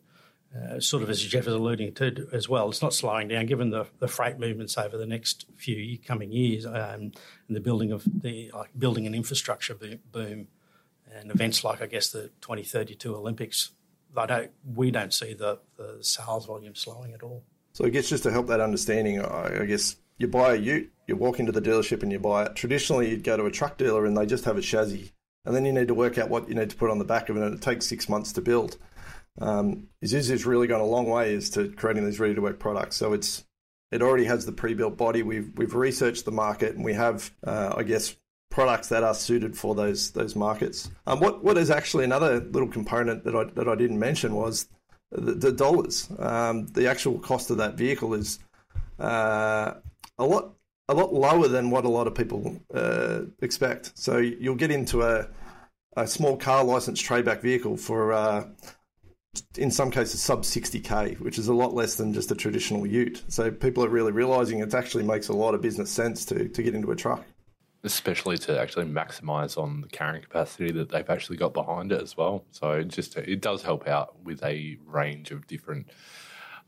uh, 0.57 0.81
sort 0.81 1.03
of 1.03 1.11
as 1.11 1.21
Jeff 1.23 1.47
is 1.47 1.53
alluding 1.53 1.93
to 1.93 2.27
as 2.33 2.49
well, 2.49 2.71
it's 2.71 2.81
not 2.81 2.95
slowing 2.95 3.29
down 3.29 3.45
given 3.45 3.69
the, 3.69 3.87
the 3.99 4.09
freight 4.09 4.39
movements 4.39 4.79
over 4.79 4.97
the 4.97 5.07
next 5.07 5.45
few 5.57 5.99
coming 5.99 6.33
years 6.33 6.65
um, 6.65 6.73
and 6.75 7.15
the 7.51 7.61
building 7.61 7.93
of 7.93 8.03
the 8.23 8.51
like 8.55 8.71
building 8.79 9.07
an 9.07 9.15
infrastructure 9.15 9.77
boom 10.11 10.49
and 11.15 11.31
events 11.31 11.63
like 11.63 11.83
I 11.83 11.87
guess 11.87 12.11
the 12.11 12.31
2032 12.41 13.15
Olympics. 13.15 13.73
I 14.17 14.27
don't, 14.27 14.51
we 14.75 14.91
don't 14.91 15.13
see 15.13 15.35
the, 15.35 15.59
the 15.77 15.99
sales 16.01 16.47
volume 16.47 16.75
slowing 16.75 17.15
at 17.15 17.23
all. 17.23 17.45
So 17.73 17.85
I 17.85 17.89
guess 17.91 18.09
just 18.09 18.25
to 18.25 18.33
help 18.33 18.49
that 18.49 18.61
understanding, 18.61 19.21
I 19.21 19.65
guess 19.65 19.97
you 20.19 20.27
buy 20.27 20.55
a 20.55 20.57
ute, 20.57 20.93
you 21.07 21.17
walk 21.17 21.39
into 21.39 21.53
the 21.53 21.63
dealership 21.63 22.03
and 22.03 22.11
you 22.11 22.19
buy 22.19 22.45
it. 22.45 22.57
Traditionally, 22.57 23.11
you'd 23.11 23.25
go 23.25 23.37
to 23.37 23.47
a 23.47 23.51
truck 23.51 23.77
dealer 23.77 24.07
and 24.07 24.17
they 24.17 24.27
just 24.27 24.45
have 24.45 24.59
a 24.59 24.63
chassis, 24.63 25.13
and 25.45 25.55
then 25.55 25.65
you 25.65 25.73
need 25.73 25.89
to 25.89 25.95
work 25.95 26.19
out 26.19 26.29
what 26.29 26.49
you 26.49 26.55
need 26.55 26.71
to 26.71 26.77
put 26.77 26.91
on 26.91 26.99
the 26.99 27.05
back 27.05 27.29
of 27.29 27.37
it, 27.37 27.43
and 27.43 27.55
it 27.55 27.63
takes 27.63 27.87
six 27.87 28.09
months 28.09 28.33
to 28.33 28.41
build 28.41 28.77
um, 29.41 29.89
Isuzu's 30.05 30.47
really 30.47 30.67
gone 30.67 30.81
a 30.81 30.87
long 30.87 31.07
way 31.07 31.35
as 31.35 31.51
to 31.51 31.71
creating 31.71 32.05
these 32.05 32.21
ready 32.21 32.35
to 32.35 32.41
work 32.41 32.59
products. 32.59 32.97
So 32.97 33.13
it's 33.13 33.45
it 33.91 34.03
already 34.03 34.25
has 34.25 34.47
the 34.47 34.53
pre-built 34.53 34.97
body. 34.97 35.23
We've 35.23 35.51
we've 35.57 35.75
researched 35.75 36.25
the 36.25 36.33
market 36.33 36.77
and 36.77 36.85
we 36.85 36.95
have, 36.95 37.31
uh, 37.45 37.75
I 37.77 37.83
guess, 37.83 38.15
products 38.51 38.89
that 38.89 39.03
are 39.03 39.15
suited 39.15 39.57
for 39.57 39.75
those 39.75 40.11
those 40.11 40.37
markets. 40.37 40.91
Um, 41.07 41.21
what 41.21 41.43
what 41.43 41.57
is 41.57 41.71
actually 41.71 42.05
another 42.05 42.41
little 42.41 42.69
component 42.69 43.25
that 43.25 43.35
I 43.35 43.45
that 43.55 43.69
I 43.69 43.75
didn't 43.75 43.99
mention 43.99 44.35
was 44.35 44.69
the, 45.11 45.33
the 45.33 45.53
dollars. 45.53 46.09
Um, 46.19 46.67
the 46.67 46.89
actual 46.89 47.19
cost 47.19 47.51
of 47.51 47.57
that 47.59 47.75
vehicle 47.75 48.15
is 48.15 48.39
uh, 48.99 49.75
a 50.19 50.25
lot 50.25 50.55
a 50.89 50.95
lot 50.95 51.15
lower 51.15 51.49
than 51.49 51.71
what 51.71 51.85
a 51.85 51.89
lot 51.89 52.07
of 52.07 52.15
people 52.15 52.61
uh, 52.75 53.23
expect. 53.41 53.93
So 53.97 54.19
you'll 54.19 54.57
get 54.57 54.71
into 54.71 55.03
a 55.03 55.29
a 55.97 56.07
small 56.07 56.37
car 56.37 56.63
license 56.63 57.01
tray-back 57.01 57.41
vehicle 57.41 57.77
for 57.77 58.13
uh, 58.13 58.47
in 59.57 59.71
some 59.71 59.91
cases 59.91 60.21
sub 60.21 60.43
60k, 60.43 61.21
which 61.21 61.39
is 61.39 61.49
a 61.49 61.55
lot 61.55 61.75
less 61.75 61.97
than 61.97 62.13
just 62.13 62.31
a 62.31 62.35
traditional 62.35 62.87
ute. 62.87 63.23
So 63.29 63.51
people 63.51 63.85
are 63.85 63.89
really 63.89 64.13
realizing 64.13 64.61
it 64.61 64.75
actually 64.75 65.05
makes 65.05 65.29
a 65.29 65.33
lot 65.33 65.55
of 65.55 65.61
business 65.61 65.91
sense 65.91 66.25
to, 66.27 66.49
to 66.49 66.63
get 66.63 66.75
into 66.75 66.91
a 66.91 66.97
truck. 66.97 67.25
Especially 67.83 68.37
to 68.39 68.61
actually 68.61 68.85
maximize 68.85 69.57
on 69.57 69.81
the 69.81 69.89
carrying 69.89 70.23
capacity 70.23 70.71
that 70.73 70.91
they've 70.91 71.09
actually 71.09 71.37
got 71.37 71.55
behind 71.55 71.93
it 71.93 72.03
as 72.03 72.17
well. 72.17 72.45
So 72.51 72.73
it 72.73 72.89
just 72.89 73.17
it 73.17 73.41
does 73.41 73.63
help 73.63 73.89
out 73.89 74.23
with 74.23 74.43
a 74.43 74.77
range 74.87 75.31
of 75.31 75.47
different 75.47 75.89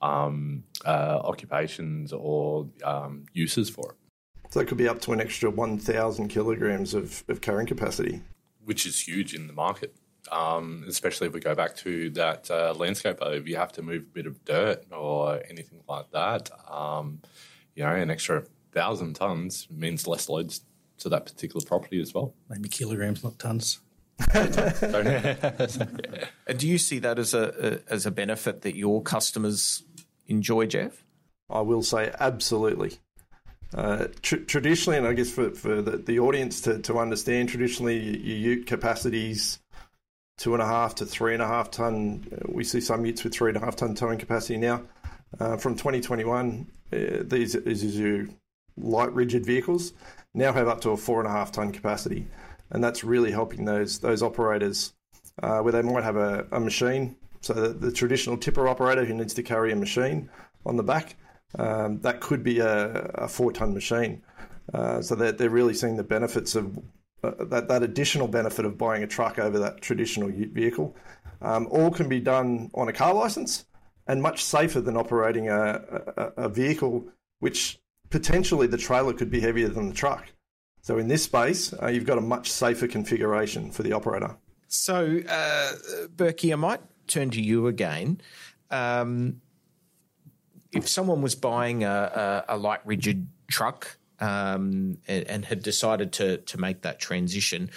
um, 0.00 0.64
uh, 0.84 1.20
occupations 1.22 2.12
or 2.12 2.66
um, 2.82 3.26
uses 3.32 3.68
for 3.68 3.92
it. 3.92 3.96
So 4.50 4.60
it 4.60 4.68
could 4.68 4.78
be 4.78 4.88
up 4.88 5.00
to 5.02 5.12
an 5.12 5.20
extra 5.20 5.50
1,000 5.50 6.28
kilograms 6.28 6.92
of, 6.92 7.24
of 7.28 7.40
carrying 7.40 7.66
capacity. 7.66 8.22
Which 8.64 8.84
is 8.86 9.00
huge 9.00 9.34
in 9.34 9.46
the 9.46 9.52
market 9.52 9.94
um, 10.30 10.84
especially 10.86 11.26
if 11.26 11.34
we 11.34 11.40
go 11.40 11.54
back 11.54 11.74
to 11.76 12.10
that 12.10 12.50
uh, 12.50 12.74
landscape. 12.76 13.18
If 13.20 13.48
you 13.48 13.56
have 13.56 13.72
to 13.72 13.82
move 13.82 14.02
a 14.02 14.14
bit 14.14 14.26
of 14.26 14.44
dirt 14.44 14.84
or 14.92 15.42
anything 15.48 15.80
like 15.88 16.10
that, 16.12 16.50
um, 16.70 17.20
you 17.74 17.82
know, 17.82 17.90
an 17.90 18.10
extra 18.10 18.44
thousand 18.72 19.14
tons 19.14 19.66
means 19.70 20.06
less 20.06 20.28
loads 20.28 20.62
to 21.02 21.08
that 21.10 21.26
particular 21.26 21.64
property 21.64 22.00
as 22.00 22.14
well. 22.14 22.34
Maybe 22.48 22.68
kilograms, 22.68 23.22
not 23.22 23.38
tons. 23.38 23.80
and 24.34 24.48
do 26.56 26.68
you 26.68 26.78
see 26.78 26.98
that 27.00 27.18
as 27.18 27.34
a, 27.34 27.80
a, 27.88 27.92
as 27.92 28.06
a 28.06 28.10
benefit 28.10 28.62
that 28.62 28.76
your 28.76 29.02
customers 29.02 29.82
enjoy, 30.26 30.66
Jeff? 30.66 31.04
I 31.50 31.60
will 31.60 31.82
say 31.82 32.12
absolutely. 32.18 32.98
Uh, 33.74 34.06
tr- 34.20 34.36
traditionally, 34.36 34.98
and 34.98 35.06
I 35.06 35.14
guess 35.14 35.30
for, 35.30 35.50
for 35.50 35.80
the, 35.80 35.96
the 35.96 36.18
audience 36.18 36.60
to, 36.62 36.78
to 36.80 36.98
understand, 36.98 37.48
traditionally 37.48 37.98
your 37.98 38.56
ute 38.56 38.66
capacities 38.66 39.58
two 40.38 40.54
and 40.54 40.62
a 40.62 40.66
half 40.66 40.96
to 40.96 41.06
three 41.06 41.34
and 41.34 41.42
a 41.42 41.46
half 41.46 41.70
ton. 41.70 42.26
Uh, 42.32 42.46
we 42.48 42.64
see 42.64 42.80
some 42.80 43.06
utes 43.06 43.22
with 43.24 43.32
three 43.32 43.50
and 43.50 43.56
a 43.56 43.60
half 43.60 43.76
ton 43.76 43.94
towing 43.94 44.18
capacity 44.18 44.56
now. 44.56 44.82
Uh, 45.38 45.56
from 45.56 45.74
2021, 45.74 46.66
uh, 46.92 46.96
these 47.22 47.54
Isuzu 47.54 48.34
light 48.76 49.12
rigid 49.12 49.46
vehicles 49.46 49.92
now 50.34 50.52
have 50.52 50.68
up 50.68 50.80
to 50.82 50.90
a 50.90 50.96
four 50.96 51.20
and 51.20 51.28
a 51.28 51.32
half 51.32 51.52
ton 51.52 51.72
capacity, 51.72 52.26
and 52.70 52.82
that's 52.82 53.04
really 53.04 53.30
helping 53.30 53.64
those 53.64 53.98
those 53.98 54.22
operators 54.22 54.92
uh, 55.42 55.60
where 55.60 55.72
they 55.72 55.82
might 55.82 56.04
have 56.04 56.16
a, 56.16 56.46
a 56.52 56.60
machine. 56.60 57.16
So 57.40 57.54
the, 57.54 57.68
the, 57.70 57.90
traditional 57.90 58.36
tipper 58.36 58.68
operator 58.68 59.04
who 59.04 59.14
needs 59.14 59.34
to 59.34 59.42
carry 59.42 59.72
a 59.72 59.76
machine 59.76 60.30
on 60.64 60.76
the 60.76 60.84
back, 60.84 61.16
um, 61.58 62.00
that 62.02 62.20
could 62.20 62.44
be 62.44 62.60
a, 62.60 62.92
a 63.14 63.28
four 63.28 63.52
ton 63.52 63.74
machine. 63.74 64.22
Uh, 64.72 65.02
so 65.02 65.16
they're, 65.16 65.32
they're 65.32 65.50
really 65.50 65.74
seeing 65.74 65.96
the 65.96 66.04
benefits 66.04 66.54
of 66.54 66.78
uh, 67.24 67.32
that, 67.44 67.68
that 67.68 67.82
additional 67.82 68.28
benefit 68.28 68.64
of 68.64 68.78
buying 68.78 69.02
a 69.02 69.06
truck 69.06 69.38
over 69.38 69.58
that 69.58 69.80
traditional 69.80 70.30
vehicle. 70.30 70.96
Um, 71.40 71.66
all 71.70 71.90
can 71.90 72.08
be 72.08 72.20
done 72.20 72.70
on 72.74 72.88
a 72.88 72.92
car 72.92 73.12
license 73.12 73.64
and 74.06 74.22
much 74.22 74.44
safer 74.44 74.80
than 74.80 74.96
operating 74.96 75.48
a, 75.48 76.02
a, 76.16 76.44
a, 76.44 76.48
vehicle 76.48 77.08
which 77.40 77.80
potentially 78.12 78.66
the 78.68 78.76
trailer 78.76 79.12
could 79.12 79.30
be 79.30 79.40
heavier 79.40 79.68
than 79.68 79.88
the 79.88 79.94
truck. 79.94 80.28
So 80.82 80.98
in 80.98 81.08
this 81.08 81.24
space, 81.24 81.72
uh, 81.82 81.88
you've 81.88 82.06
got 82.06 82.18
a 82.18 82.22
much 82.22 82.50
safer 82.50 82.86
configuration 82.86 83.70
for 83.70 83.82
the 83.82 83.92
operator. 83.92 84.36
So, 84.68 85.20
uh, 85.28 85.72
Burkey, 86.14 86.52
I 86.52 86.56
might 86.56 86.80
turn 87.06 87.30
to 87.30 87.40
you 87.40 87.66
again. 87.66 88.20
Um, 88.70 89.40
if 90.72 90.88
someone 90.88 91.22
was 91.22 91.34
buying 91.34 91.84
a, 91.84 92.44
a, 92.48 92.54
a 92.54 92.56
light 92.56 92.80
rigid 92.84 93.26
truck 93.50 93.98
um, 94.20 94.98
and, 95.08 95.26
and, 95.28 95.44
had 95.44 95.62
decided 95.62 96.12
to 96.12 96.38
to 96.38 96.58
make 96.58 96.82
that 96.82 97.00
transition. 97.00 97.70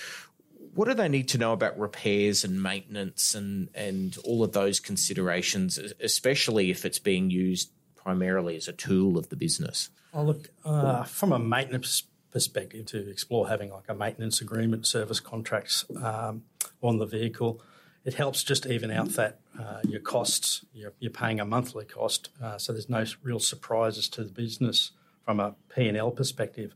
What 0.75 0.88
do 0.88 0.94
they 0.94 1.10
need 1.10 1.27
to 1.30 1.38
know 1.38 1.54
about 1.54 1.77
repairs 1.77 2.44
and 2.44 2.62
maintenance 2.62 3.34
and 3.34 3.70
and 3.74 4.15
all 4.24 4.44
of 4.44 4.54
those 4.54 4.80
considerations, 4.80 5.80
especially 6.00 6.70
if 6.70 6.86
it's 6.86 7.00
being 7.00 7.30
used 7.30 7.72
primarily 8.05 8.55
as 8.55 8.67
a 8.67 8.74
tool 8.74 9.17
of 9.17 9.29
the 9.29 9.35
business? 9.35 9.89
Oh, 10.13 10.24
look, 10.24 10.50
uh, 10.63 11.03
from 11.03 11.33
a 11.33 11.39
maintenance 11.39 12.03
perspective, 12.31 12.85
to 12.85 13.09
explore 13.09 13.50
having 13.50 13.71
like 13.71 13.89
a 13.89 13.95
maintenance 13.95 14.39
agreement, 14.39 14.85
service 14.85 15.19
contracts 15.19 15.83
um, 16.01 16.43
on 16.81 17.00
the 17.00 17.05
vehicle, 17.05 17.62
it 18.05 18.13
helps 18.13 18.43
just 18.43 18.67
even 18.67 18.91
out 18.91 19.09
that 19.13 19.39
uh, 19.59 19.79
your 19.83 20.00
costs. 20.00 20.63
You're, 20.71 20.93
you're, 21.00 21.12
paying 21.12 21.39
a 21.39 21.45
monthly 21.45 21.85
cost, 21.85 22.29
uh, 22.41 22.59
so 22.59 22.71
there's 22.71 22.89
no 22.89 23.03
real 23.24 23.39
surprises 23.39 24.07
to 24.09 24.24
the 24.24 24.31
business 24.31 24.91
from 25.24 25.39
a 25.39 25.55
P&L 25.75 26.12
perspective. 26.12 26.75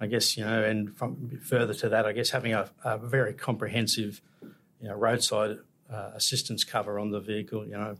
I 0.00 0.06
guess 0.06 0.36
you 0.36 0.44
know, 0.44 0.64
and 0.64 0.96
from 0.96 1.38
further 1.44 1.74
to 1.74 1.88
that, 1.90 2.06
I 2.06 2.12
guess 2.12 2.30
having 2.30 2.54
a, 2.54 2.70
a 2.82 2.96
very 2.96 3.34
comprehensive, 3.34 4.22
you 4.80 4.88
know, 4.88 4.94
roadside 4.94 5.58
uh, 5.92 6.10
assistance 6.14 6.64
cover 6.64 6.98
on 6.98 7.10
the 7.10 7.20
vehicle. 7.20 7.64
You 7.66 7.72
know, 7.72 7.96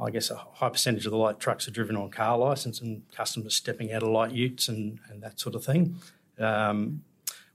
I 0.00 0.10
guess 0.10 0.30
a 0.30 0.36
high 0.36 0.68
percentage 0.68 1.06
of 1.06 1.12
the 1.12 1.18
light 1.18 1.38
trucks 1.38 1.68
are 1.68 1.70
driven 1.70 1.96
on 1.96 2.10
car 2.10 2.36
license, 2.38 2.80
and 2.80 3.02
customers 3.12 3.54
stepping 3.54 3.92
out 3.92 4.02
of 4.02 4.08
light 4.08 4.32
utes 4.32 4.68
and, 4.68 4.98
and 5.08 5.22
that 5.22 5.38
sort 5.38 5.54
of 5.54 5.64
thing. 5.64 5.96
Um, 6.38 7.04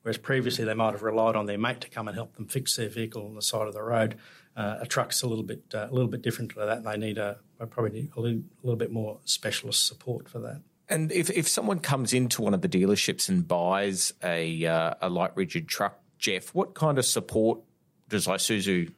whereas 0.01 0.17
previously 0.17 0.65
they 0.65 0.73
might 0.73 0.91
have 0.91 1.03
relied 1.03 1.35
on 1.35 1.45
their 1.45 1.57
mate 1.57 1.81
to 1.81 1.89
come 1.89 2.07
and 2.07 2.15
help 2.15 2.35
them 2.35 2.47
fix 2.47 2.75
their 2.75 2.89
vehicle 2.89 3.25
on 3.25 3.35
the 3.35 3.41
side 3.41 3.67
of 3.67 3.73
the 3.73 3.83
road. 3.83 4.15
Uh, 4.55 4.77
a 4.81 4.85
truck's 4.85 5.21
a 5.21 5.27
little 5.27 5.43
bit 5.43 5.63
uh, 5.73 5.87
a 5.89 5.93
little 5.93 6.07
bit 6.07 6.21
different 6.21 6.51
to 6.51 6.59
that, 6.59 6.83
they 6.83 6.97
need 6.97 7.17
a 7.17 7.37
probably 7.69 7.91
need 7.91 8.11
a 8.15 8.19
little, 8.19 8.39
a 8.39 8.65
little 8.65 8.77
bit 8.77 8.91
more 8.91 9.19
specialist 9.25 9.85
support 9.85 10.27
for 10.29 10.39
that. 10.39 10.61
And 10.89 11.11
if, 11.11 11.29
if 11.29 11.47
someone 11.47 11.79
comes 11.79 12.13
into 12.13 12.41
one 12.41 12.53
of 12.53 12.61
the 12.61 12.69
dealerships 12.69 13.29
and 13.29 13.47
buys 13.47 14.11
a 14.23 14.65
uh, 14.65 14.95
a 15.01 15.09
light 15.09 15.31
rigid 15.35 15.67
truck, 15.67 15.99
Jeff, 16.17 16.53
what 16.55 16.73
kind 16.73 16.97
of 16.97 17.05
support 17.05 17.59
does 18.07 18.27
Isuzu 18.27 18.91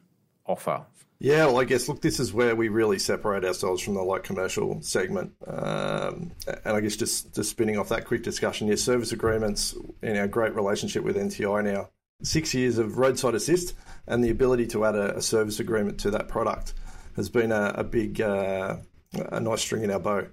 offer? 0.46 0.86
Yeah, 1.22 1.46
well, 1.46 1.60
I 1.60 1.64
guess 1.64 1.88
look, 1.88 2.00
this 2.00 2.18
is 2.18 2.32
where 2.32 2.56
we 2.56 2.68
really 2.68 2.98
separate 2.98 3.44
ourselves 3.44 3.80
from 3.80 3.94
the 3.94 4.02
light 4.02 4.24
commercial 4.24 4.82
segment. 4.82 5.32
Um, 5.46 6.32
and 6.64 6.76
I 6.76 6.80
guess 6.80 6.96
just 6.96 7.32
just 7.32 7.48
spinning 7.48 7.78
off 7.78 7.90
that 7.90 8.06
quick 8.06 8.24
discussion, 8.24 8.66
your 8.66 8.76
service 8.76 9.12
agreements 9.12 9.72
in 10.02 10.16
our 10.16 10.26
great 10.26 10.52
relationship 10.56 11.04
with 11.04 11.14
NTI 11.14 11.62
now, 11.62 11.90
six 12.24 12.54
years 12.54 12.76
of 12.76 12.98
roadside 12.98 13.36
assist, 13.36 13.74
and 14.08 14.24
the 14.24 14.30
ability 14.30 14.66
to 14.68 14.84
add 14.84 14.96
a, 14.96 15.18
a 15.18 15.22
service 15.22 15.60
agreement 15.60 16.00
to 16.00 16.10
that 16.10 16.26
product 16.26 16.74
has 17.14 17.28
been 17.28 17.52
a, 17.52 17.72
a 17.76 17.84
big, 17.84 18.20
uh, 18.20 18.78
a 19.14 19.38
nice 19.38 19.60
string 19.60 19.84
in 19.84 19.92
our 19.92 20.00
bow. 20.00 20.26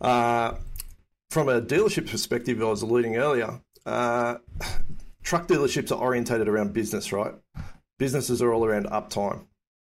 Uh, 0.00 0.54
from 1.30 1.48
a 1.48 1.62
dealership 1.62 2.10
perspective, 2.10 2.60
I 2.60 2.64
was 2.64 2.82
alluding 2.82 3.18
earlier, 3.18 3.60
uh, 3.86 4.38
truck 5.22 5.46
dealerships 5.46 5.92
are 5.92 6.00
orientated 6.00 6.48
around 6.48 6.72
business, 6.72 7.12
right? 7.12 7.34
Businesses 8.00 8.42
are 8.42 8.52
all 8.52 8.64
around 8.64 8.86
uptime. 8.86 9.44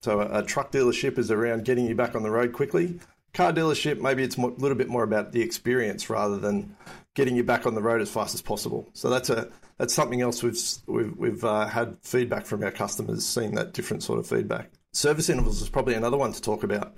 So 0.02 0.22
a, 0.22 0.40
a 0.40 0.44
truck 0.44 0.72
dealership 0.72 1.18
is 1.18 1.32
around 1.32 1.66
getting 1.66 1.86
you 1.86 1.96
back 1.96 2.16
on 2.16 2.24
the 2.24 2.32
road 2.32 2.54
quickly. 2.54 3.00
Car 3.34 3.52
dealership, 3.52 4.02
maybe 4.02 4.24
it's 4.24 4.38
a 4.38 4.42
little 4.42 4.78
bit 4.78 4.88
more 4.88 5.04
about 5.04 5.32
the 5.32 5.42
experience 5.42 6.10
rather 6.10 6.38
than 6.38 6.76
getting 7.16 7.36
you 7.36 7.44
back 7.44 7.66
on 7.66 7.76
the 7.76 7.82
road 7.82 8.02
as 8.02 8.10
fast 8.10 8.34
as 8.34 8.42
possible. 8.42 8.90
So 8.94 9.10
that's 9.10 9.30
a 9.30 9.50
that's 9.78 9.94
something 9.94 10.22
else 10.22 10.42
we've 10.42 10.60
we've, 10.88 11.16
we've 11.18 11.44
uh, 11.44 11.68
had 11.68 11.98
feedback 12.02 12.46
from 12.46 12.64
our 12.64 12.72
customers, 12.72 13.26
seeing 13.26 13.56
that 13.56 13.74
different 13.74 14.04
sort 14.04 14.20
of 14.20 14.28
feedback. 14.28 14.72
Service 14.94 15.30
intervals 15.30 15.62
is 15.62 15.70
probably 15.70 15.94
another 15.94 16.18
one 16.18 16.34
to 16.34 16.42
talk 16.42 16.64
about. 16.64 16.96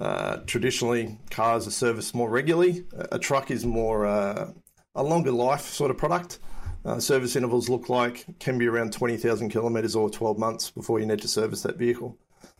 Uh, 0.00 0.36
traditionally, 0.46 1.18
cars 1.30 1.66
are 1.66 1.72
serviced 1.72 2.14
more 2.14 2.30
regularly. 2.30 2.84
A 3.12 3.18
truck 3.18 3.50
is 3.50 3.66
more 3.66 4.06
uh, 4.06 4.52
a 4.94 5.02
longer 5.02 5.32
life 5.32 5.62
sort 5.62 5.90
of 5.90 5.98
product. 5.98 6.38
Uh, 6.84 7.00
service 7.00 7.36
intervals 7.36 7.68
look 7.68 7.88
like 7.88 8.24
can 8.38 8.56
be 8.56 8.66
around 8.66 8.92
20,000 8.92 9.50
kilometres 9.50 9.96
or 9.96 10.08
12 10.08 10.38
months 10.38 10.70
before 10.70 11.00
you 11.00 11.06
need 11.06 11.20
to 11.20 11.28
service 11.28 11.62
that 11.62 11.76
vehicle. 11.76 12.16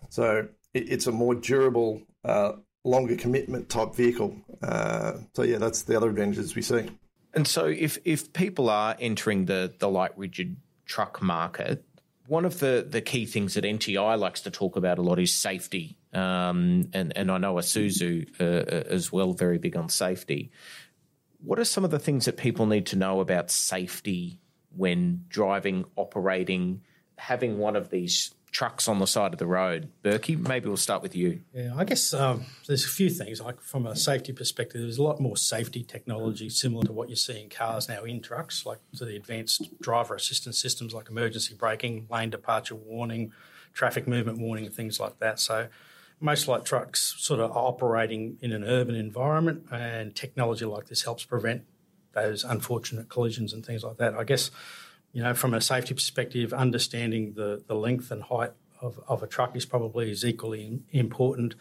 So 0.09 0.49
it, 0.75 0.93
it's 0.93 1.07
a 1.07 1.13
more 1.13 1.35
durable, 1.35 2.03
uh, 2.25 2.53
longer 2.85 3.17
commitment 3.17 3.69
type 3.69 3.95
vehicle. 3.95 4.37
Uh, 4.63 5.15
so 5.35 5.43
yeah, 5.43 5.59
that's 5.59 5.83
the 5.83 5.97
other 5.97 6.09
advantages 6.09 6.55
we 6.55 6.63
see. 6.63 6.91
And 7.35 7.47
so 7.47 7.67
if 7.67 7.99
if 8.05 8.33
people 8.33 8.71
are 8.71 8.97
entering 8.99 9.45
the 9.45 9.73
the 9.79 9.89
light 9.89 10.17
rigid 10.17 10.57
truck 10.87 11.21
market, 11.21 11.85
one 12.29 12.45
of 12.45 12.59
the, 12.61 12.87
the 12.89 13.01
key 13.01 13.25
things 13.25 13.55
that 13.55 13.65
NTI 13.65 14.19
likes 14.19 14.43
to 14.43 14.51
talk 14.51 14.77
about 14.77 14.99
a 14.99 15.03
lot 15.03 15.19
is 15.19 15.35
safety. 15.35 15.97
Um, 16.13 16.91
and, 16.93 17.17
and 17.17 17.31
I 17.31 17.39
know 17.39 17.55
Isuzu 17.55 18.41
uh, 18.41 18.45
uh, 18.45 18.85
as 18.91 19.11
well, 19.11 19.33
very 19.33 19.57
big 19.59 19.77
on 19.77 19.89
safety. 19.89 20.51
What 21.43 21.59
are 21.59 21.65
some 21.65 21.85
of 21.85 21.91
the 21.91 21.99
things 21.99 22.27
that 22.27 22.37
people 22.37 22.67
need 22.67 22.87
to 22.87 22.97
know 22.97 23.21
about 23.21 23.51
safety 23.51 24.41
when 24.77 25.25
driving, 25.29 25.87
operating, 25.97 26.83
having 27.17 27.59
one 27.59 27.77
of 27.77 27.89
these 27.89 28.35
trucks 28.51 28.89
on 28.89 28.99
the 28.99 29.07
side 29.07 29.33
of 29.33 29.39
the 29.39 29.47
road. 29.47 29.91
Burkey, 30.03 30.37
maybe 30.37 30.69
we'll 30.69 30.77
start 30.77 31.03
with 31.03 31.15
you. 31.15 31.41
Yeah, 31.53 31.75
I 31.77 31.85
guess 31.85 32.15
um, 32.15 32.45
there's 32.67 32.85
a 32.85 32.89
few 32.89 33.11
things. 33.11 33.41
Like 33.41 33.61
from 33.61 33.87
a 33.87 33.95
safety 33.95 34.33
perspective, 34.33 34.81
there's 34.81 34.99
a 34.99 35.03
lot 35.03 35.21
more 35.21 35.37
safety 35.37 35.83
technology 35.83 36.49
similar 36.49 36.85
to 36.85 36.93
what 36.93 37.09
you 37.09 37.17
see 37.17 37.41
in 37.41 37.49
cars 37.49 37.89
now 37.89 38.05
in 38.05 38.21
trucks, 38.21 38.65
like 38.65 38.79
to 38.97 39.05
the 39.05 39.17
advanced 39.17 39.81
driver 39.81 40.15
assistance 40.15 40.59
systems 40.59 40.95
like 40.95 41.09
emergency 41.09 41.55
braking, 41.55 42.07
lane 42.11 42.31
departure 42.31 42.75
warning, 42.75 43.33
traffic 43.73 44.09
movement 44.09 44.39
warning, 44.39 44.67
and 44.67 44.75
things 44.75 44.99
like 44.99 45.19
that. 45.19 45.39
So 45.39 45.69
most 46.21 46.49
light 46.49 46.65
trucks 46.65 47.15
sort 47.19 47.41
of 47.41 47.57
operating 47.57 48.39
in 48.41 48.53
an 48.53 48.65
urban 48.65 48.95
environment, 48.95 49.67
and 49.71 50.15
technology 50.15 50.65
like 50.65 50.87
this 50.87 51.05
helps 51.05 51.25
prevent 51.25 51.63
those 52.13 52.45
unfortunate 52.45 53.09
collisions 53.09 53.53
and 53.53 53.65
things 53.65 53.85
like 53.85 53.99
that. 53.99 54.15
I 54.15 54.25
guess 54.25 54.51
you 55.13 55.23
know, 55.23 55.35
from 55.35 55.55
a 55.55 55.61
safety 55.61 55.95
perspective, 55.95 56.53
understanding 56.53 57.35
the, 57.35 57.63
the 57.67 57.75
length 57.75 58.11
and 58.11 58.23
height 58.23 58.53
of, 58.81 59.01
of 59.09 59.23
a 59.23 59.27
truck 59.27 59.57
is 59.57 59.67
probably 59.67 60.11
as 60.11 60.25
equally 60.25 60.81
important. 60.91 61.55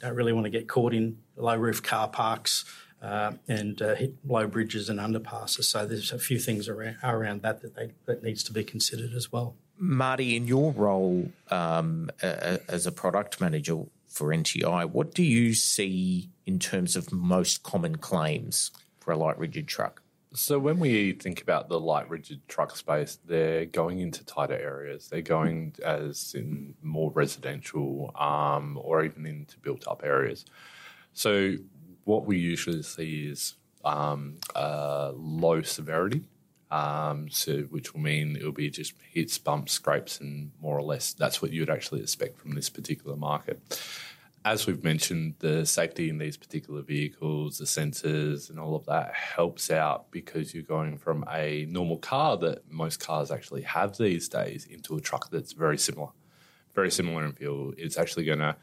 Don't 0.00 0.14
really 0.14 0.32
want 0.32 0.44
to 0.44 0.50
get 0.50 0.68
caught 0.68 0.94
in 0.94 1.18
low 1.36 1.56
roof 1.56 1.82
car 1.82 2.08
parks 2.08 2.64
uh, 3.00 3.32
and 3.46 3.80
uh, 3.82 3.94
hit 3.94 4.14
low 4.26 4.46
bridges 4.46 4.88
and 4.88 4.98
underpasses. 4.98 5.64
So 5.64 5.86
there's 5.86 6.12
a 6.12 6.18
few 6.18 6.38
things 6.38 6.68
around, 6.68 6.96
around 7.02 7.42
that 7.42 7.60
that, 7.62 7.74
they, 7.74 7.90
that 8.06 8.22
needs 8.22 8.42
to 8.44 8.52
be 8.52 8.64
considered 8.64 9.12
as 9.12 9.30
well. 9.30 9.56
Marty, 9.76 10.36
in 10.36 10.46
your 10.46 10.72
role 10.72 11.30
um, 11.50 12.10
as 12.22 12.86
a 12.86 12.92
product 12.92 13.40
manager 13.40 13.84
for 14.08 14.28
NTI, 14.28 14.88
what 14.90 15.12
do 15.12 15.22
you 15.22 15.52
see 15.54 16.30
in 16.46 16.58
terms 16.58 16.96
of 16.96 17.12
most 17.12 17.62
common 17.62 17.96
claims 17.96 18.70
for 19.00 19.12
a 19.12 19.16
light 19.16 19.38
rigid 19.38 19.66
truck? 19.66 20.00
So 20.34 20.58
when 20.58 20.80
we 20.80 21.12
think 21.12 21.40
about 21.40 21.68
the 21.68 21.78
light 21.78 22.10
rigid 22.10 22.46
truck 22.48 22.76
space, 22.76 23.18
they're 23.24 23.66
going 23.66 24.00
into 24.00 24.24
tighter 24.24 24.58
areas. 24.58 25.06
They're 25.08 25.22
going 25.22 25.74
as 25.84 26.34
in 26.34 26.74
more 26.82 27.12
residential 27.12 28.12
um, 28.18 28.76
or 28.82 29.04
even 29.04 29.26
into 29.26 29.58
built 29.58 29.86
up 29.86 30.02
areas. 30.04 30.44
So 31.12 31.54
what 32.02 32.26
we 32.26 32.36
usually 32.38 32.82
see 32.82 33.28
is 33.28 33.54
um, 33.84 34.38
uh, 34.56 35.12
low 35.14 35.62
severity, 35.62 36.24
um, 36.68 37.28
so 37.30 37.58
which 37.70 37.94
will 37.94 38.00
mean 38.00 38.34
it'll 38.34 38.50
be 38.50 38.70
just 38.70 38.94
hits, 39.12 39.38
bumps, 39.38 39.72
scrapes, 39.72 40.18
and 40.18 40.50
more 40.60 40.76
or 40.76 40.82
less 40.82 41.12
that's 41.12 41.40
what 41.42 41.52
you'd 41.52 41.70
actually 41.70 42.00
expect 42.00 42.38
from 42.38 42.52
this 42.56 42.68
particular 42.68 43.16
market 43.16 43.60
as 44.44 44.66
we've 44.66 44.84
mentioned, 44.84 45.36
the 45.38 45.64
safety 45.64 46.10
in 46.10 46.18
these 46.18 46.36
particular 46.36 46.82
vehicles, 46.82 47.58
the 47.58 47.64
sensors, 47.64 48.50
and 48.50 48.60
all 48.60 48.76
of 48.76 48.84
that 48.84 49.14
helps 49.14 49.70
out 49.70 50.10
because 50.10 50.52
you're 50.52 50.62
going 50.62 50.98
from 50.98 51.24
a 51.32 51.66
normal 51.70 51.96
car 51.96 52.36
that 52.36 52.70
most 52.70 53.00
cars 53.00 53.30
actually 53.30 53.62
have 53.62 53.96
these 53.96 54.28
days 54.28 54.66
into 54.66 54.96
a 54.96 55.00
truck 55.00 55.30
that's 55.30 55.52
very 55.52 55.78
similar, 55.78 56.10
very 56.74 56.90
similar 56.90 57.24
in 57.24 57.32
feel. 57.32 57.72
It's 57.78 57.96
actually 57.96 58.26
going 58.26 58.40
to 58.40 58.56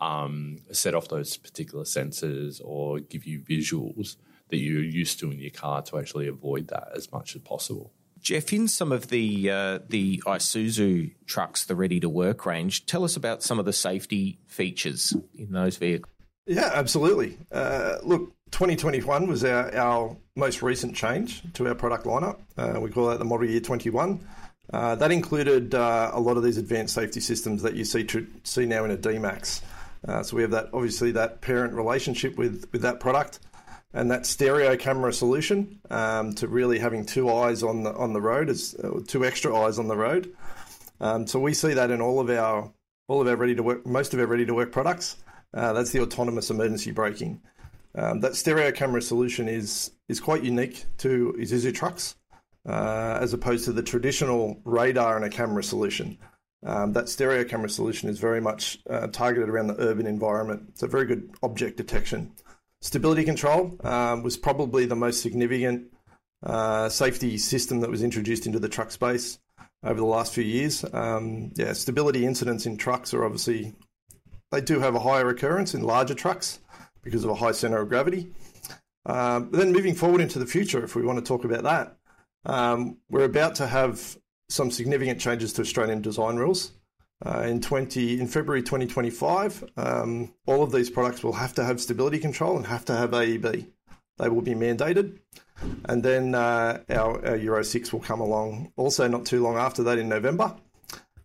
um, 0.00 0.60
set 0.72 0.94
off 0.94 1.08
those 1.08 1.36
particular 1.36 1.84
sensors 1.84 2.62
or 2.64 3.00
give 3.00 3.26
you 3.26 3.40
visuals 3.40 4.16
that 4.48 4.56
you're 4.56 4.82
used 4.82 5.18
to 5.20 5.30
in 5.30 5.38
your 5.38 5.50
car 5.50 5.82
to 5.82 5.98
actually 5.98 6.28
avoid 6.28 6.68
that 6.68 6.88
as 6.96 7.12
much 7.12 7.36
as 7.36 7.42
possible. 7.42 7.92
Jeff, 8.20 8.52
in 8.52 8.68
some 8.68 8.92
of 8.92 9.08
the 9.08 9.50
uh, 9.50 9.78
the 9.88 10.22
Isuzu 10.26 11.12
trucks, 11.26 11.64
the 11.64 11.74
ready 11.74 12.00
to 12.00 12.08
work 12.08 12.46
range, 12.46 12.86
tell 12.86 13.04
us 13.04 13.16
about 13.16 13.42
some 13.42 13.58
of 13.58 13.64
the 13.64 13.72
safety 13.72 14.38
features 14.46 15.14
in 15.34 15.52
those 15.52 15.76
vehicles. 15.76 16.12
Yeah, 16.46 16.70
absolutely. 16.72 17.38
Uh, 17.52 17.96
look, 18.02 18.32
2021 18.52 19.26
was 19.26 19.44
our, 19.44 19.74
our 19.76 20.16
most 20.34 20.62
recent 20.62 20.96
change 20.96 21.42
to 21.52 21.68
our 21.68 21.74
product 21.74 22.04
lineup. 22.06 22.38
Uh, 22.56 22.80
we 22.80 22.90
call 22.90 23.08
that 23.08 23.18
the 23.18 23.24
model 23.24 23.46
year 23.46 23.60
21. 23.60 24.26
Uh, 24.72 24.94
that 24.94 25.10
included 25.10 25.74
uh, 25.74 26.10
a 26.12 26.20
lot 26.20 26.36
of 26.36 26.42
these 26.42 26.56
advanced 26.56 26.94
safety 26.94 27.20
systems 27.20 27.62
that 27.62 27.74
you 27.74 27.84
see 27.84 28.04
tr- 28.04 28.20
see 28.44 28.66
now 28.66 28.84
in 28.84 28.90
a 28.90 28.96
D-Max. 28.96 29.62
Uh, 30.06 30.22
so 30.22 30.36
we 30.36 30.42
have 30.42 30.50
that 30.50 30.68
obviously 30.72 31.10
that 31.10 31.40
parent 31.40 31.74
relationship 31.74 32.36
with 32.36 32.66
with 32.72 32.82
that 32.82 33.00
product 33.00 33.40
and 33.94 34.10
that 34.10 34.26
stereo 34.26 34.76
camera 34.76 35.12
solution 35.12 35.80
um, 35.90 36.34
to 36.34 36.46
really 36.46 36.78
having 36.78 37.04
two 37.04 37.30
eyes 37.30 37.62
on 37.62 37.82
the 37.82 37.94
on 37.94 38.12
the 38.12 38.20
road 38.20 38.48
is 38.48 38.74
uh, 38.76 39.00
two 39.06 39.24
extra 39.24 39.56
eyes 39.56 39.78
on 39.78 39.88
the 39.88 39.96
road. 39.96 40.34
Um, 41.00 41.26
so 41.26 41.38
we 41.38 41.54
see 41.54 41.74
that 41.74 41.90
in 41.90 42.00
all 42.00 42.20
of 42.20 42.28
our 42.30 42.72
all 43.06 43.20
of 43.20 43.26
our 43.26 43.36
ready 43.36 43.54
to 43.54 43.62
work 43.62 43.86
most 43.86 44.12
of 44.12 44.20
our 44.20 44.26
ready 44.26 44.46
to 44.46 44.54
work 44.54 44.72
products. 44.72 45.16
Uh, 45.54 45.72
that's 45.72 45.92
the 45.92 46.00
autonomous 46.00 46.50
emergency 46.50 46.90
braking. 46.90 47.40
Um, 47.94 48.20
that 48.20 48.36
stereo 48.36 48.70
camera 48.70 49.00
solution 49.00 49.48
is 49.48 49.92
is 50.08 50.20
quite 50.20 50.44
unique 50.44 50.84
to 50.98 51.34
Isuzu 51.38 51.74
trucks, 51.74 52.16
uh, 52.68 53.18
as 53.20 53.32
opposed 53.32 53.64
to 53.64 53.72
the 53.72 53.82
traditional 53.82 54.60
radar 54.64 55.16
and 55.16 55.24
a 55.24 55.30
camera 55.30 55.62
solution. 55.62 56.18
Um, 56.66 56.92
that 56.92 57.08
stereo 57.08 57.44
camera 57.44 57.70
solution 57.70 58.08
is 58.08 58.18
very 58.18 58.40
much 58.40 58.78
uh, 58.90 59.06
targeted 59.06 59.48
around 59.48 59.68
the 59.68 59.80
urban 59.80 60.06
environment. 60.06 60.64
It's 60.68 60.82
a 60.82 60.88
very 60.88 61.06
good 61.06 61.30
object 61.42 61.76
detection. 61.76 62.32
Stability 62.80 63.24
control 63.24 63.76
um, 63.82 64.22
was 64.22 64.36
probably 64.36 64.86
the 64.86 64.96
most 64.96 65.20
significant 65.20 65.92
uh, 66.42 66.88
safety 66.88 67.36
system 67.36 67.80
that 67.80 67.90
was 67.90 68.02
introduced 68.02 68.46
into 68.46 68.60
the 68.60 68.68
truck 68.68 68.90
space 68.90 69.38
over 69.82 69.98
the 69.98 70.06
last 70.06 70.32
few 70.32 70.44
years. 70.44 70.84
Um, 70.92 71.52
yeah, 71.56 71.72
stability 71.72 72.24
incidents 72.24 72.66
in 72.66 72.76
trucks 72.76 73.12
are 73.14 73.24
obviously 73.24 73.74
they 74.50 74.60
do 74.60 74.80
have 74.80 74.94
a 74.94 75.00
higher 75.00 75.28
occurrence 75.28 75.74
in 75.74 75.82
larger 75.82 76.14
trucks 76.14 76.60
because 77.02 77.24
of 77.24 77.30
a 77.30 77.34
high 77.34 77.52
center 77.52 77.78
of 77.78 77.88
gravity. 77.88 78.30
Uh, 79.04 79.40
then 79.50 79.72
moving 79.72 79.94
forward 79.94 80.20
into 80.20 80.38
the 80.38 80.46
future, 80.46 80.82
if 80.84 80.94
we 80.94 81.02
want 81.02 81.18
to 81.18 81.24
talk 81.24 81.44
about 81.44 81.64
that, 81.64 81.96
um, 82.44 82.98
we're 83.08 83.24
about 83.24 83.54
to 83.56 83.66
have 83.66 84.16
some 84.48 84.70
significant 84.70 85.20
changes 85.20 85.52
to 85.52 85.62
Australian 85.62 86.00
design 86.00 86.36
rules. 86.36 86.72
Uh, 87.24 87.40
in 87.40 87.60
20 87.60 88.20
in 88.20 88.28
February 88.28 88.62
2025, 88.62 89.64
um, 89.76 90.32
all 90.46 90.62
of 90.62 90.70
these 90.70 90.88
products 90.88 91.24
will 91.24 91.32
have 91.32 91.52
to 91.52 91.64
have 91.64 91.80
stability 91.80 92.18
control 92.18 92.56
and 92.56 92.66
have 92.66 92.84
to 92.84 92.94
have 92.94 93.10
AEB. 93.10 93.66
They 94.18 94.28
will 94.28 94.42
be 94.42 94.54
mandated, 94.54 95.18
and 95.86 96.02
then 96.02 96.34
uh, 96.34 96.80
our, 96.90 97.26
our, 97.26 97.36
Euro 97.36 97.62
6 97.64 97.92
will 97.92 98.00
come 98.00 98.20
along. 98.20 98.72
Also, 98.76 99.08
not 99.08 99.26
too 99.26 99.42
long 99.42 99.56
after 99.56 99.82
that 99.84 99.98
in 99.98 100.08
November. 100.08 100.54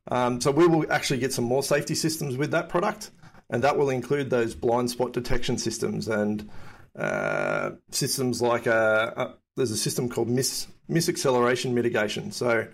Um, 0.10 0.42
so 0.42 0.52
we 0.52 0.68
will 0.68 0.92
actually 0.92 1.20
get 1.20 1.32
some 1.32 1.46
more 1.46 1.64
safety 1.64 1.96
systems 1.96 2.38
with 2.38 2.52
that 2.52 2.70
product, 2.70 3.12
and 3.50 3.64
that 3.64 3.78
will 3.78 3.90
include 3.90 4.30
those 4.30 4.56
blind 4.56 4.90
spot 4.90 5.14
detection 5.14 5.58
systems 5.58 6.08
and 6.08 6.50
uh, 6.98 7.72
systems 7.92 8.42
like 8.42 8.66
a, 8.66 9.14
a, 9.16 9.34
there's 9.56 9.72
a 9.72 9.78
system 9.78 10.10
called 10.10 10.30
mis 10.30 10.68
misacceleration 10.90 11.74
mitigation. 11.74 12.32
So 12.32 12.68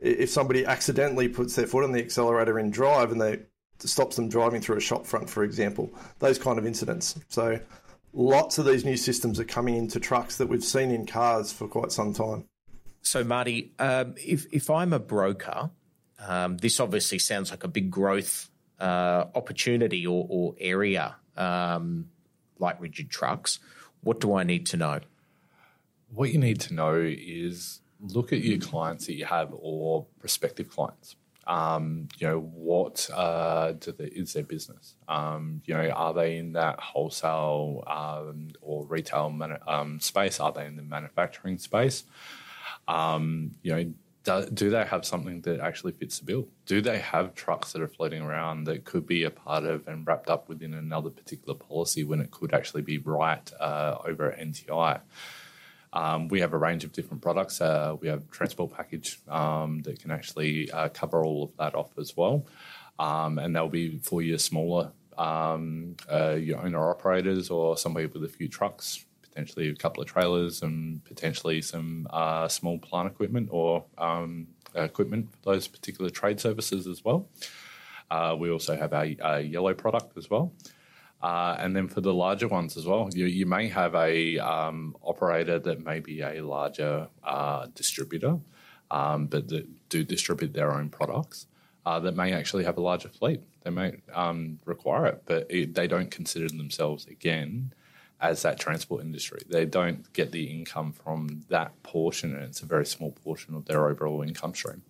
if 0.00 0.30
somebody 0.30 0.64
accidentally 0.64 1.28
puts 1.28 1.54
their 1.56 1.66
foot 1.66 1.84
on 1.84 1.92
the 1.92 2.00
accelerator 2.00 2.58
in 2.58 2.70
drive 2.70 3.12
and 3.12 3.20
they 3.20 3.40
stops 3.78 4.16
them 4.16 4.28
driving 4.28 4.60
through 4.60 4.76
a 4.76 4.80
shop 4.80 5.06
front, 5.06 5.28
for 5.28 5.44
example, 5.44 5.90
those 6.18 6.38
kind 6.38 6.58
of 6.58 6.66
incidents. 6.66 7.18
So 7.28 7.60
lots 8.12 8.58
of 8.58 8.66
these 8.66 8.84
new 8.84 8.96
systems 8.96 9.38
are 9.40 9.44
coming 9.44 9.76
into 9.76 10.00
trucks 10.00 10.36
that 10.36 10.48
we've 10.48 10.64
seen 10.64 10.90
in 10.90 11.06
cars 11.06 11.52
for 11.52 11.68
quite 11.68 11.92
some 11.92 12.12
time. 12.12 12.44
So, 13.02 13.24
Marty, 13.24 13.72
um, 13.78 14.14
if 14.18 14.46
if 14.52 14.68
I'm 14.68 14.92
a 14.92 14.98
broker, 14.98 15.70
um, 16.18 16.58
this 16.58 16.80
obviously 16.80 17.18
sounds 17.18 17.50
like 17.50 17.64
a 17.64 17.68
big 17.68 17.90
growth 17.90 18.50
uh, 18.78 19.24
opportunity 19.34 20.06
or, 20.06 20.26
or 20.28 20.54
area, 20.60 21.16
um, 21.36 22.10
like 22.58 22.80
rigid 22.80 23.10
trucks. 23.10 23.58
What 24.02 24.20
do 24.20 24.34
I 24.34 24.44
need 24.44 24.66
to 24.66 24.76
know? 24.76 25.00
What 26.12 26.30
you 26.32 26.38
need 26.38 26.60
to 26.60 26.74
know 26.74 26.94
is 26.96 27.80
look 28.02 28.32
at 28.32 28.40
your 28.40 28.58
clients 28.58 29.06
that 29.06 29.14
you 29.14 29.24
have 29.24 29.50
or 29.52 30.06
prospective 30.18 30.68
clients. 30.68 31.16
Um, 31.46 32.08
you 32.18 32.28
know, 32.28 32.40
what 32.40 33.08
uh, 33.12 33.72
is 33.98 34.34
their 34.34 34.44
business? 34.44 34.94
Um, 35.08 35.62
you 35.64 35.74
know, 35.74 35.88
are 35.90 36.14
they 36.14 36.36
in 36.36 36.52
that 36.52 36.78
wholesale 36.78 37.82
um, 37.86 38.50
or 38.60 38.86
retail 38.86 39.30
man- 39.30 39.58
um, 39.66 40.00
space? 40.00 40.38
Are 40.38 40.52
they 40.52 40.66
in 40.66 40.76
the 40.76 40.82
manufacturing 40.82 41.58
space? 41.58 42.04
Um, 42.86 43.52
you 43.62 43.74
know, 43.74 43.92
do, 44.22 44.50
do, 44.52 44.70
they 44.70 44.84
have 44.84 45.04
something 45.04 45.40
that 45.42 45.60
actually 45.60 45.92
fits 45.92 46.18
the 46.18 46.26
bill? 46.26 46.48
Do 46.66 46.80
they 46.82 46.98
have 46.98 47.34
trucks 47.34 47.72
that 47.72 47.82
are 47.82 47.88
floating 47.88 48.22
around 48.22 48.64
that 48.64 48.84
could 48.84 49.06
be 49.06 49.24
a 49.24 49.30
part 49.30 49.64
of 49.64 49.88
and 49.88 50.06
wrapped 50.06 50.28
up 50.28 50.48
within 50.48 50.74
another 50.74 51.10
particular 51.10 51.54
policy 51.54 52.04
when 52.04 52.20
it 52.20 52.30
could 52.30 52.52
actually 52.52 52.82
be 52.82 52.98
right 52.98 53.50
uh, 53.58 53.96
over 54.06 54.36
NTI? 54.38 55.00
Um, 55.92 56.28
we 56.28 56.40
have 56.40 56.52
a 56.52 56.58
range 56.58 56.84
of 56.84 56.92
different 56.92 57.22
products. 57.22 57.60
Uh, 57.60 57.96
we 58.00 58.08
have 58.08 58.30
transport 58.30 58.72
package 58.72 59.20
um, 59.28 59.80
that 59.82 60.00
can 60.00 60.10
actually 60.10 60.70
uh, 60.70 60.88
cover 60.88 61.24
all 61.24 61.44
of 61.44 61.56
that 61.56 61.74
off 61.74 61.90
as 61.98 62.16
well. 62.16 62.46
Um, 62.98 63.38
and 63.38 63.54
they'll 63.54 63.68
be 63.68 63.98
for 63.98 64.22
your 64.22 64.38
smaller 64.38 64.92
um, 65.18 65.96
uh, 66.10 66.30
your 66.30 66.58
owner 66.60 66.90
operators 66.90 67.50
or 67.50 67.76
somebody 67.76 68.06
with 68.06 68.24
a 68.24 68.28
few 68.28 68.48
trucks, 68.48 69.04
potentially 69.22 69.68
a 69.68 69.74
couple 69.74 70.02
of 70.02 70.08
trailers, 70.08 70.62
and 70.62 71.04
potentially 71.04 71.60
some 71.60 72.06
uh, 72.10 72.48
small 72.48 72.78
plant 72.78 73.06
equipment 73.08 73.48
or 73.52 73.84
um, 73.98 74.46
equipment 74.74 75.28
for 75.42 75.52
those 75.52 75.68
particular 75.68 76.10
trade 76.10 76.40
services 76.40 76.86
as 76.86 77.04
well. 77.04 77.28
Uh, 78.10 78.34
we 78.38 78.50
also 78.50 78.76
have 78.76 78.92
our, 78.92 79.06
our 79.22 79.40
yellow 79.40 79.74
product 79.74 80.16
as 80.16 80.30
well. 80.30 80.52
Uh, 81.22 81.54
and 81.58 81.76
then 81.76 81.86
for 81.86 82.00
the 82.00 82.14
larger 82.14 82.48
ones 82.48 82.76
as 82.76 82.86
well, 82.86 83.08
you, 83.12 83.26
you 83.26 83.44
may 83.44 83.68
have 83.68 83.94
a 83.94 84.38
um, 84.38 84.96
operator 85.02 85.58
that 85.58 85.84
may 85.84 86.00
be 86.00 86.22
a 86.22 86.40
larger 86.40 87.08
uh, 87.22 87.66
distributor, 87.74 88.38
um, 88.90 89.26
but 89.26 89.48
that 89.48 89.88
do 89.88 90.02
distribute 90.02 90.54
their 90.54 90.72
own 90.72 90.88
products. 90.88 91.46
Uh, 91.86 91.98
that 91.98 92.14
may 92.14 92.32
actually 92.32 92.64
have 92.64 92.76
a 92.76 92.80
larger 92.80 93.08
fleet. 93.08 93.40
They 93.62 93.70
may 93.70 94.00
um, 94.12 94.58
require 94.66 95.06
it, 95.06 95.22
but 95.24 95.46
it, 95.48 95.74
they 95.74 95.86
don't 95.86 96.10
consider 96.10 96.48
themselves 96.48 97.06
again 97.06 97.72
as 98.20 98.42
that 98.42 98.60
transport 98.60 99.02
industry. 99.02 99.40
They 99.48 99.64
don't 99.64 100.12
get 100.12 100.30
the 100.30 100.44
income 100.44 100.92
from 100.92 101.44
that 101.48 101.82
portion, 101.82 102.34
and 102.34 102.44
it's 102.44 102.60
a 102.60 102.66
very 102.66 102.84
small 102.84 103.12
portion 103.12 103.54
of 103.54 103.64
their 103.64 103.88
overall 103.88 104.22
income 104.22 104.54
stream. 104.54 104.82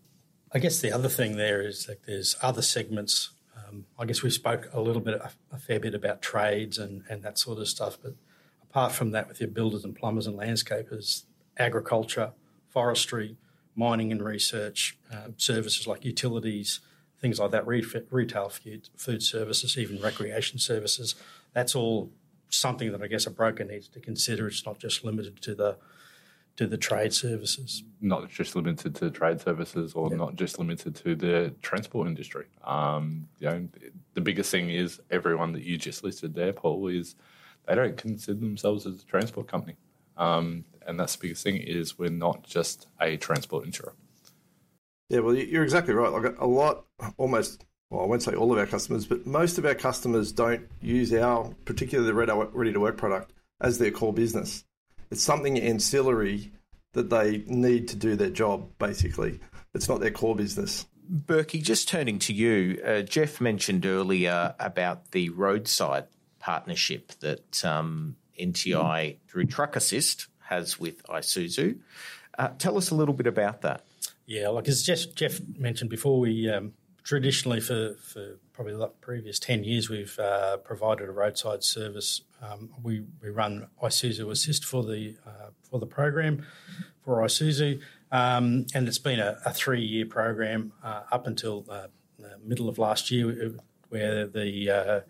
I 0.52 0.58
guess 0.58 0.80
the 0.80 0.92
other 0.92 1.08
thing 1.08 1.36
there 1.36 1.62
is 1.62 1.86
that 1.86 2.06
there's 2.06 2.34
other 2.42 2.62
segments 2.62 3.30
um, 3.70 3.86
I 3.98 4.04
guess 4.04 4.22
we 4.22 4.30
spoke 4.30 4.68
a 4.72 4.80
little 4.80 5.02
bit, 5.02 5.14
a, 5.14 5.30
a, 5.52 5.58
fair 5.58 5.80
bit 5.80 5.94
about 5.94 6.22
trades 6.22 6.78
and, 6.78 7.04
and 7.08 7.22
that 7.22 7.38
sort 7.38 7.58
of 7.58 7.68
stuff. 7.68 7.98
But 8.02 8.14
apart 8.62 8.92
from 8.92 9.10
that, 9.12 9.28
with 9.28 9.40
your 9.40 9.48
builders 9.48 9.84
and 9.84 9.94
plumbers 9.94 10.26
and 10.26 10.38
landscapers, 10.38 11.24
agriculture, 11.58 12.32
forestry, 12.68 13.36
mining 13.74 14.12
and 14.12 14.22
research, 14.22 14.98
uh, 15.12 15.28
services 15.36 15.86
like 15.86 16.04
utilities, 16.04 16.80
things 17.20 17.38
like 17.38 17.50
that, 17.50 17.66
retail 17.66 18.48
food, 18.48 18.88
food 18.96 19.22
services, 19.22 19.76
even 19.76 20.00
recreation 20.00 20.58
services, 20.58 21.14
that's 21.52 21.74
all 21.74 22.10
something 22.48 22.90
that 22.92 23.02
I 23.02 23.06
guess 23.06 23.26
a 23.26 23.30
broker 23.30 23.64
needs 23.64 23.88
to 23.88 24.00
consider. 24.00 24.48
It's 24.48 24.66
not 24.66 24.78
just 24.78 25.04
limited 25.04 25.40
to 25.42 25.54
the 25.54 25.76
to 26.60 26.66
the 26.66 26.76
trade 26.76 27.14
services. 27.14 27.82
Not 28.02 28.28
just 28.28 28.54
limited 28.54 28.94
to 28.96 29.10
trade 29.10 29.40
services 29.40 29.94
or 29.94 30.14
not 30.14 30.36
just 30.36 30.58
limited 30.58 30.94
to 30.96 31.14
the 31.14 31.54
transport 31.62 32.06
industry. 32.06 32.48
Um, 32.62 33.28
you 33.38 33.48
know, 33.48 33.68
the 34.12 34.20
biggest 34.20 34.50
thing 34.50 34.68
is 34.68 35.00
everyone 35.10 35.52
that 35.54 35.62
you 35.62 35.78
just 35.78 36.04
listed 36.04 36.34
there, 36.34 36.52
Paul, 36.52 36.88
is 36.88 37.14
they 37.66 37.74
don't 37.74 37.96
consider 37.96 38.38
themselves 38.38 38.84
as 38.84 39.00
a 39.00 39.06
transport 39.06 39.48
company. 39.48 39.76
Um, 40.18 40.66
and 40.86 41.00
that's 41.00 41.16
the 41.16 41.22
biggest 41.22 41.44
thing 41.44 41.56
is 41.56 41.98
we're 41.98 42.10
not 42.10 42.42
just 42.42 42.88
a 43.00 43.16
transport 43.16 43.64
insurer. 43.64 43.94
Yeah, 45.08 45.20
well, 45.20 45.34
you're 45.34 45.64
exactly 45.64 45.94
right. 45.94 46.12
Like 46.12 46.38
a 46.38 46.46
lot, 46.46 46.84
almost, 47.16 47.64
well, 47.88 48.02
I 48.02 48.06
won't 48.06 48.22
say 48.22 48.34
all 48.34 48.52
of 48.52 48.58
our 48.58 48.66
customers, 48.66 49.06
but 49.06 49.26
most 49.26 49.56
of 49.56 49.64
our 49.64 49.74
customers 49.74 50.30
don't 50.30 50.68
use 50.82 51.10
our, 51.14 51.54
particularly 51.64 52.06
the 52.06 52.50
ready 52.52 52.74
to 52.74 52.80
work 52.80 52.98
product, 52.98 53.32
as 53.62 53.78
their 53.78 53.90
core 53.90 54.12
business. 54.12 54.62
It's 55.10 55.22
something 55.22 55.58
ancillary 55.58 56.52
that 56.92 57.10
they 57.10 57.44
need 57.46 57.88
to 57.88 57.96
do 57.96 58.16
their 58.16 58.30
job, 58.30 58.70
basically. 58.78 59.40
It's 59.74 59.88
not 59.88 60.00
their 60.00 60.10
core 60.10 60.36
business. 60.36 60.86
Burkey, 61.10 61.62
just 61.62 61.88
turning 61.88 62.18
to 62.20 62.32
you, 62.32 62.80
uh, 62.84 63.02
Jeff 63.02 63.40
mentioned 63.40 63.84
earlier 63.84 64.54
about 64.60 65.10
the 65.10 65.28
roadside 65.30 66.06
partnership 66.38 67.12
that 67.20 67.64
um, 67.64 68.16
NTI 68.40 69.16
through 69.28 69.46
Truck 69.46 69.76
Assist 69.76 70.28
has 70.38 70.78
with 70.78 71.02
Isuzu. 71.04 71.78
Uh, 72.38 72.48
tell 72.58 72.76
us 72.76 72.90
a 72.90 72.94
little 72.94 73.14
bit 73.14 73.26
about 73.26 73.62
that. 73.62 73.84
Yeah, 74.26 74.48
like 74.48 74.68
as 74.68 74.82
Jeff, 74.82 75.12
Jeff 75.14 75.40
mentioned 75.58 75.90
before, 75.90 76.20
we 76.20 76.48
um, 76.48 76.72
traditionally 77.02 77.60
for, 77.60 77.94
for 77.94 78.36
probably 78.60 78.76
the 78.76 78.88
previous 79.00 79.38
10 79.38 79.64
years, 79.64 79.88
we've 79.88 80.18
uh, 80.18 80.58
provided 80.58 81.08
a 81.08 81.12
roadside 81.12 81.64
service. 81.64 82.20
Um, 82.42 82.68
we, 82.82 83.04
we 83.22 83.30
run 83.30 83.68
Isuzu 83.82 84.30
Assist 84.30 84.66
for 84.66 84.82
the, 84.82 85.16
uh, 85.26 85.48
for 85.62 85.80
the 85.80 85.86
program 85.86 86.44
for 87.02 87.22
Isuzu, 87.22 87.80
um, 88.12 88.66
and 88.74 88.86
it's 88.86 88.98
been 88.98 89.18
a, 89.18 89.38
a 89.46 89.54
three 89.54 89.80
year 89.80 90.04
program 90.04 90.74
uh, 90.84 91.04
up 91.10 91.26
until 91.26 91.64
uh, 91.70 91.86
the 92.18 92.36
middle 92.44 92.68
of 92.68 92.76
last 92.76 93.10
year, 93.10 93.54
where 93.88 94.26
the 94.26 94.70
uh, 94.70 95.00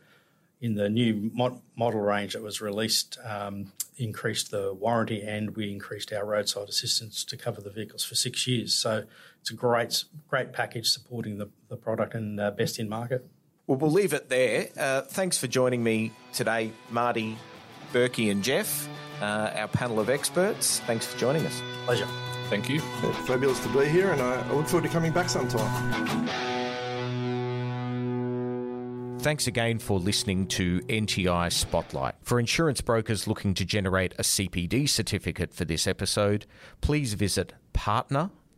in 0.61 0.77
the 0.77 0.89
new 0.89 1.33
mod- 1.35 1.61
model 1.75 2.01
range 2.01 2.35
that 2.35 2.43
was 2.43 2.61
released, 2.61 3.19
um, 3.25 3.73
increased 3.97 4.53
the 4.53 4.73
warranty 4.75 5.23
and 5.23 5.57
we 5.57 5.73
increased 5.73 6.13
our 6.13 6.25
roadside 6.25 6.69
assistance 6.69 7.25
to 7.25 7.37
cover 7.37 7.61
the 7.61 7.71
vehicles 7.71 8.05
for 8.05 8.15
six 8.15 8.47
years. 8.47 8.75
So 8.75 9.05
it's 9.41 9.51
a 9.51 9.55
great, 9.55 10.05
great 10.29 10.53
package 10.53 10.89
supporting 10.89 11.39
the, 11.39 11.49
the 11.69 11.77
product 11.77 12.15
and 12.15 12.39
uh, 12.39 12.53
best 12.53 12.79
in 12.79 12.89
market. 12.89 13.27
Well, 13.71 13.79
we'll 13.79 13.93
leave 13.93 14.15
it 14.15 14.29
there. 14.29 14.69
Uh, 14.77 15.03
thanks 15.03 15.39
for 15.39 15.47
joining 15.47 15.85
me 15.85 16.11
today, 16.33 16.73
Marty, 16.91 17.39
Burkey, 17.93 18.33
and 18.33 18.43
Jeff, 18.43 18.89
uh, 19.23 19.53
our 19.55 19.69
panel 19.69 20.01
of 20.01 20.11
experts. 20.11 20.81
Thanks 20.81 21.07
for 21.07 21.17
joining 21.17 21.47
us. 21.47 21.63
Pleasure. 21.85 22.09
Thank 22.49 22.69
you. 22.69 22.81
Yeah, 22.81 23.13
fabulous 23.27 23.61
to 23.61 23.69
be 23.69 23.87
here, 23.87 24.11
and 24.11 24.21
I, 24.21 24.41
I 24.41 24.53
look 24.55 24.67
forward 24.67 24.89
to 24.89 24.93
coming 24.93 25.13
back 25.13 25.29
sometime. 25.29 26.29
Thanks 29.21 29.47
again 29.47 29.79
for 29.79 30.01
listening 30.01 30.49
to 30.49 30.81
NTI 30.89 31.53
Spotlight. 31.53 32.17
For 32.23 32.41
insurance 32.41 32.81
brokers 32.81 33.29
looking 33.29 33.55
to 33.55 33.65
generate 33.65 34.15
a 34.15 34.23
CPD 34.23 34.89
certificate 34.89 35.55
for 35.55 35.65
this 35.65 35.87
episode, 35.87 36.45
please 36.81 37.15
visit 37.15 37.53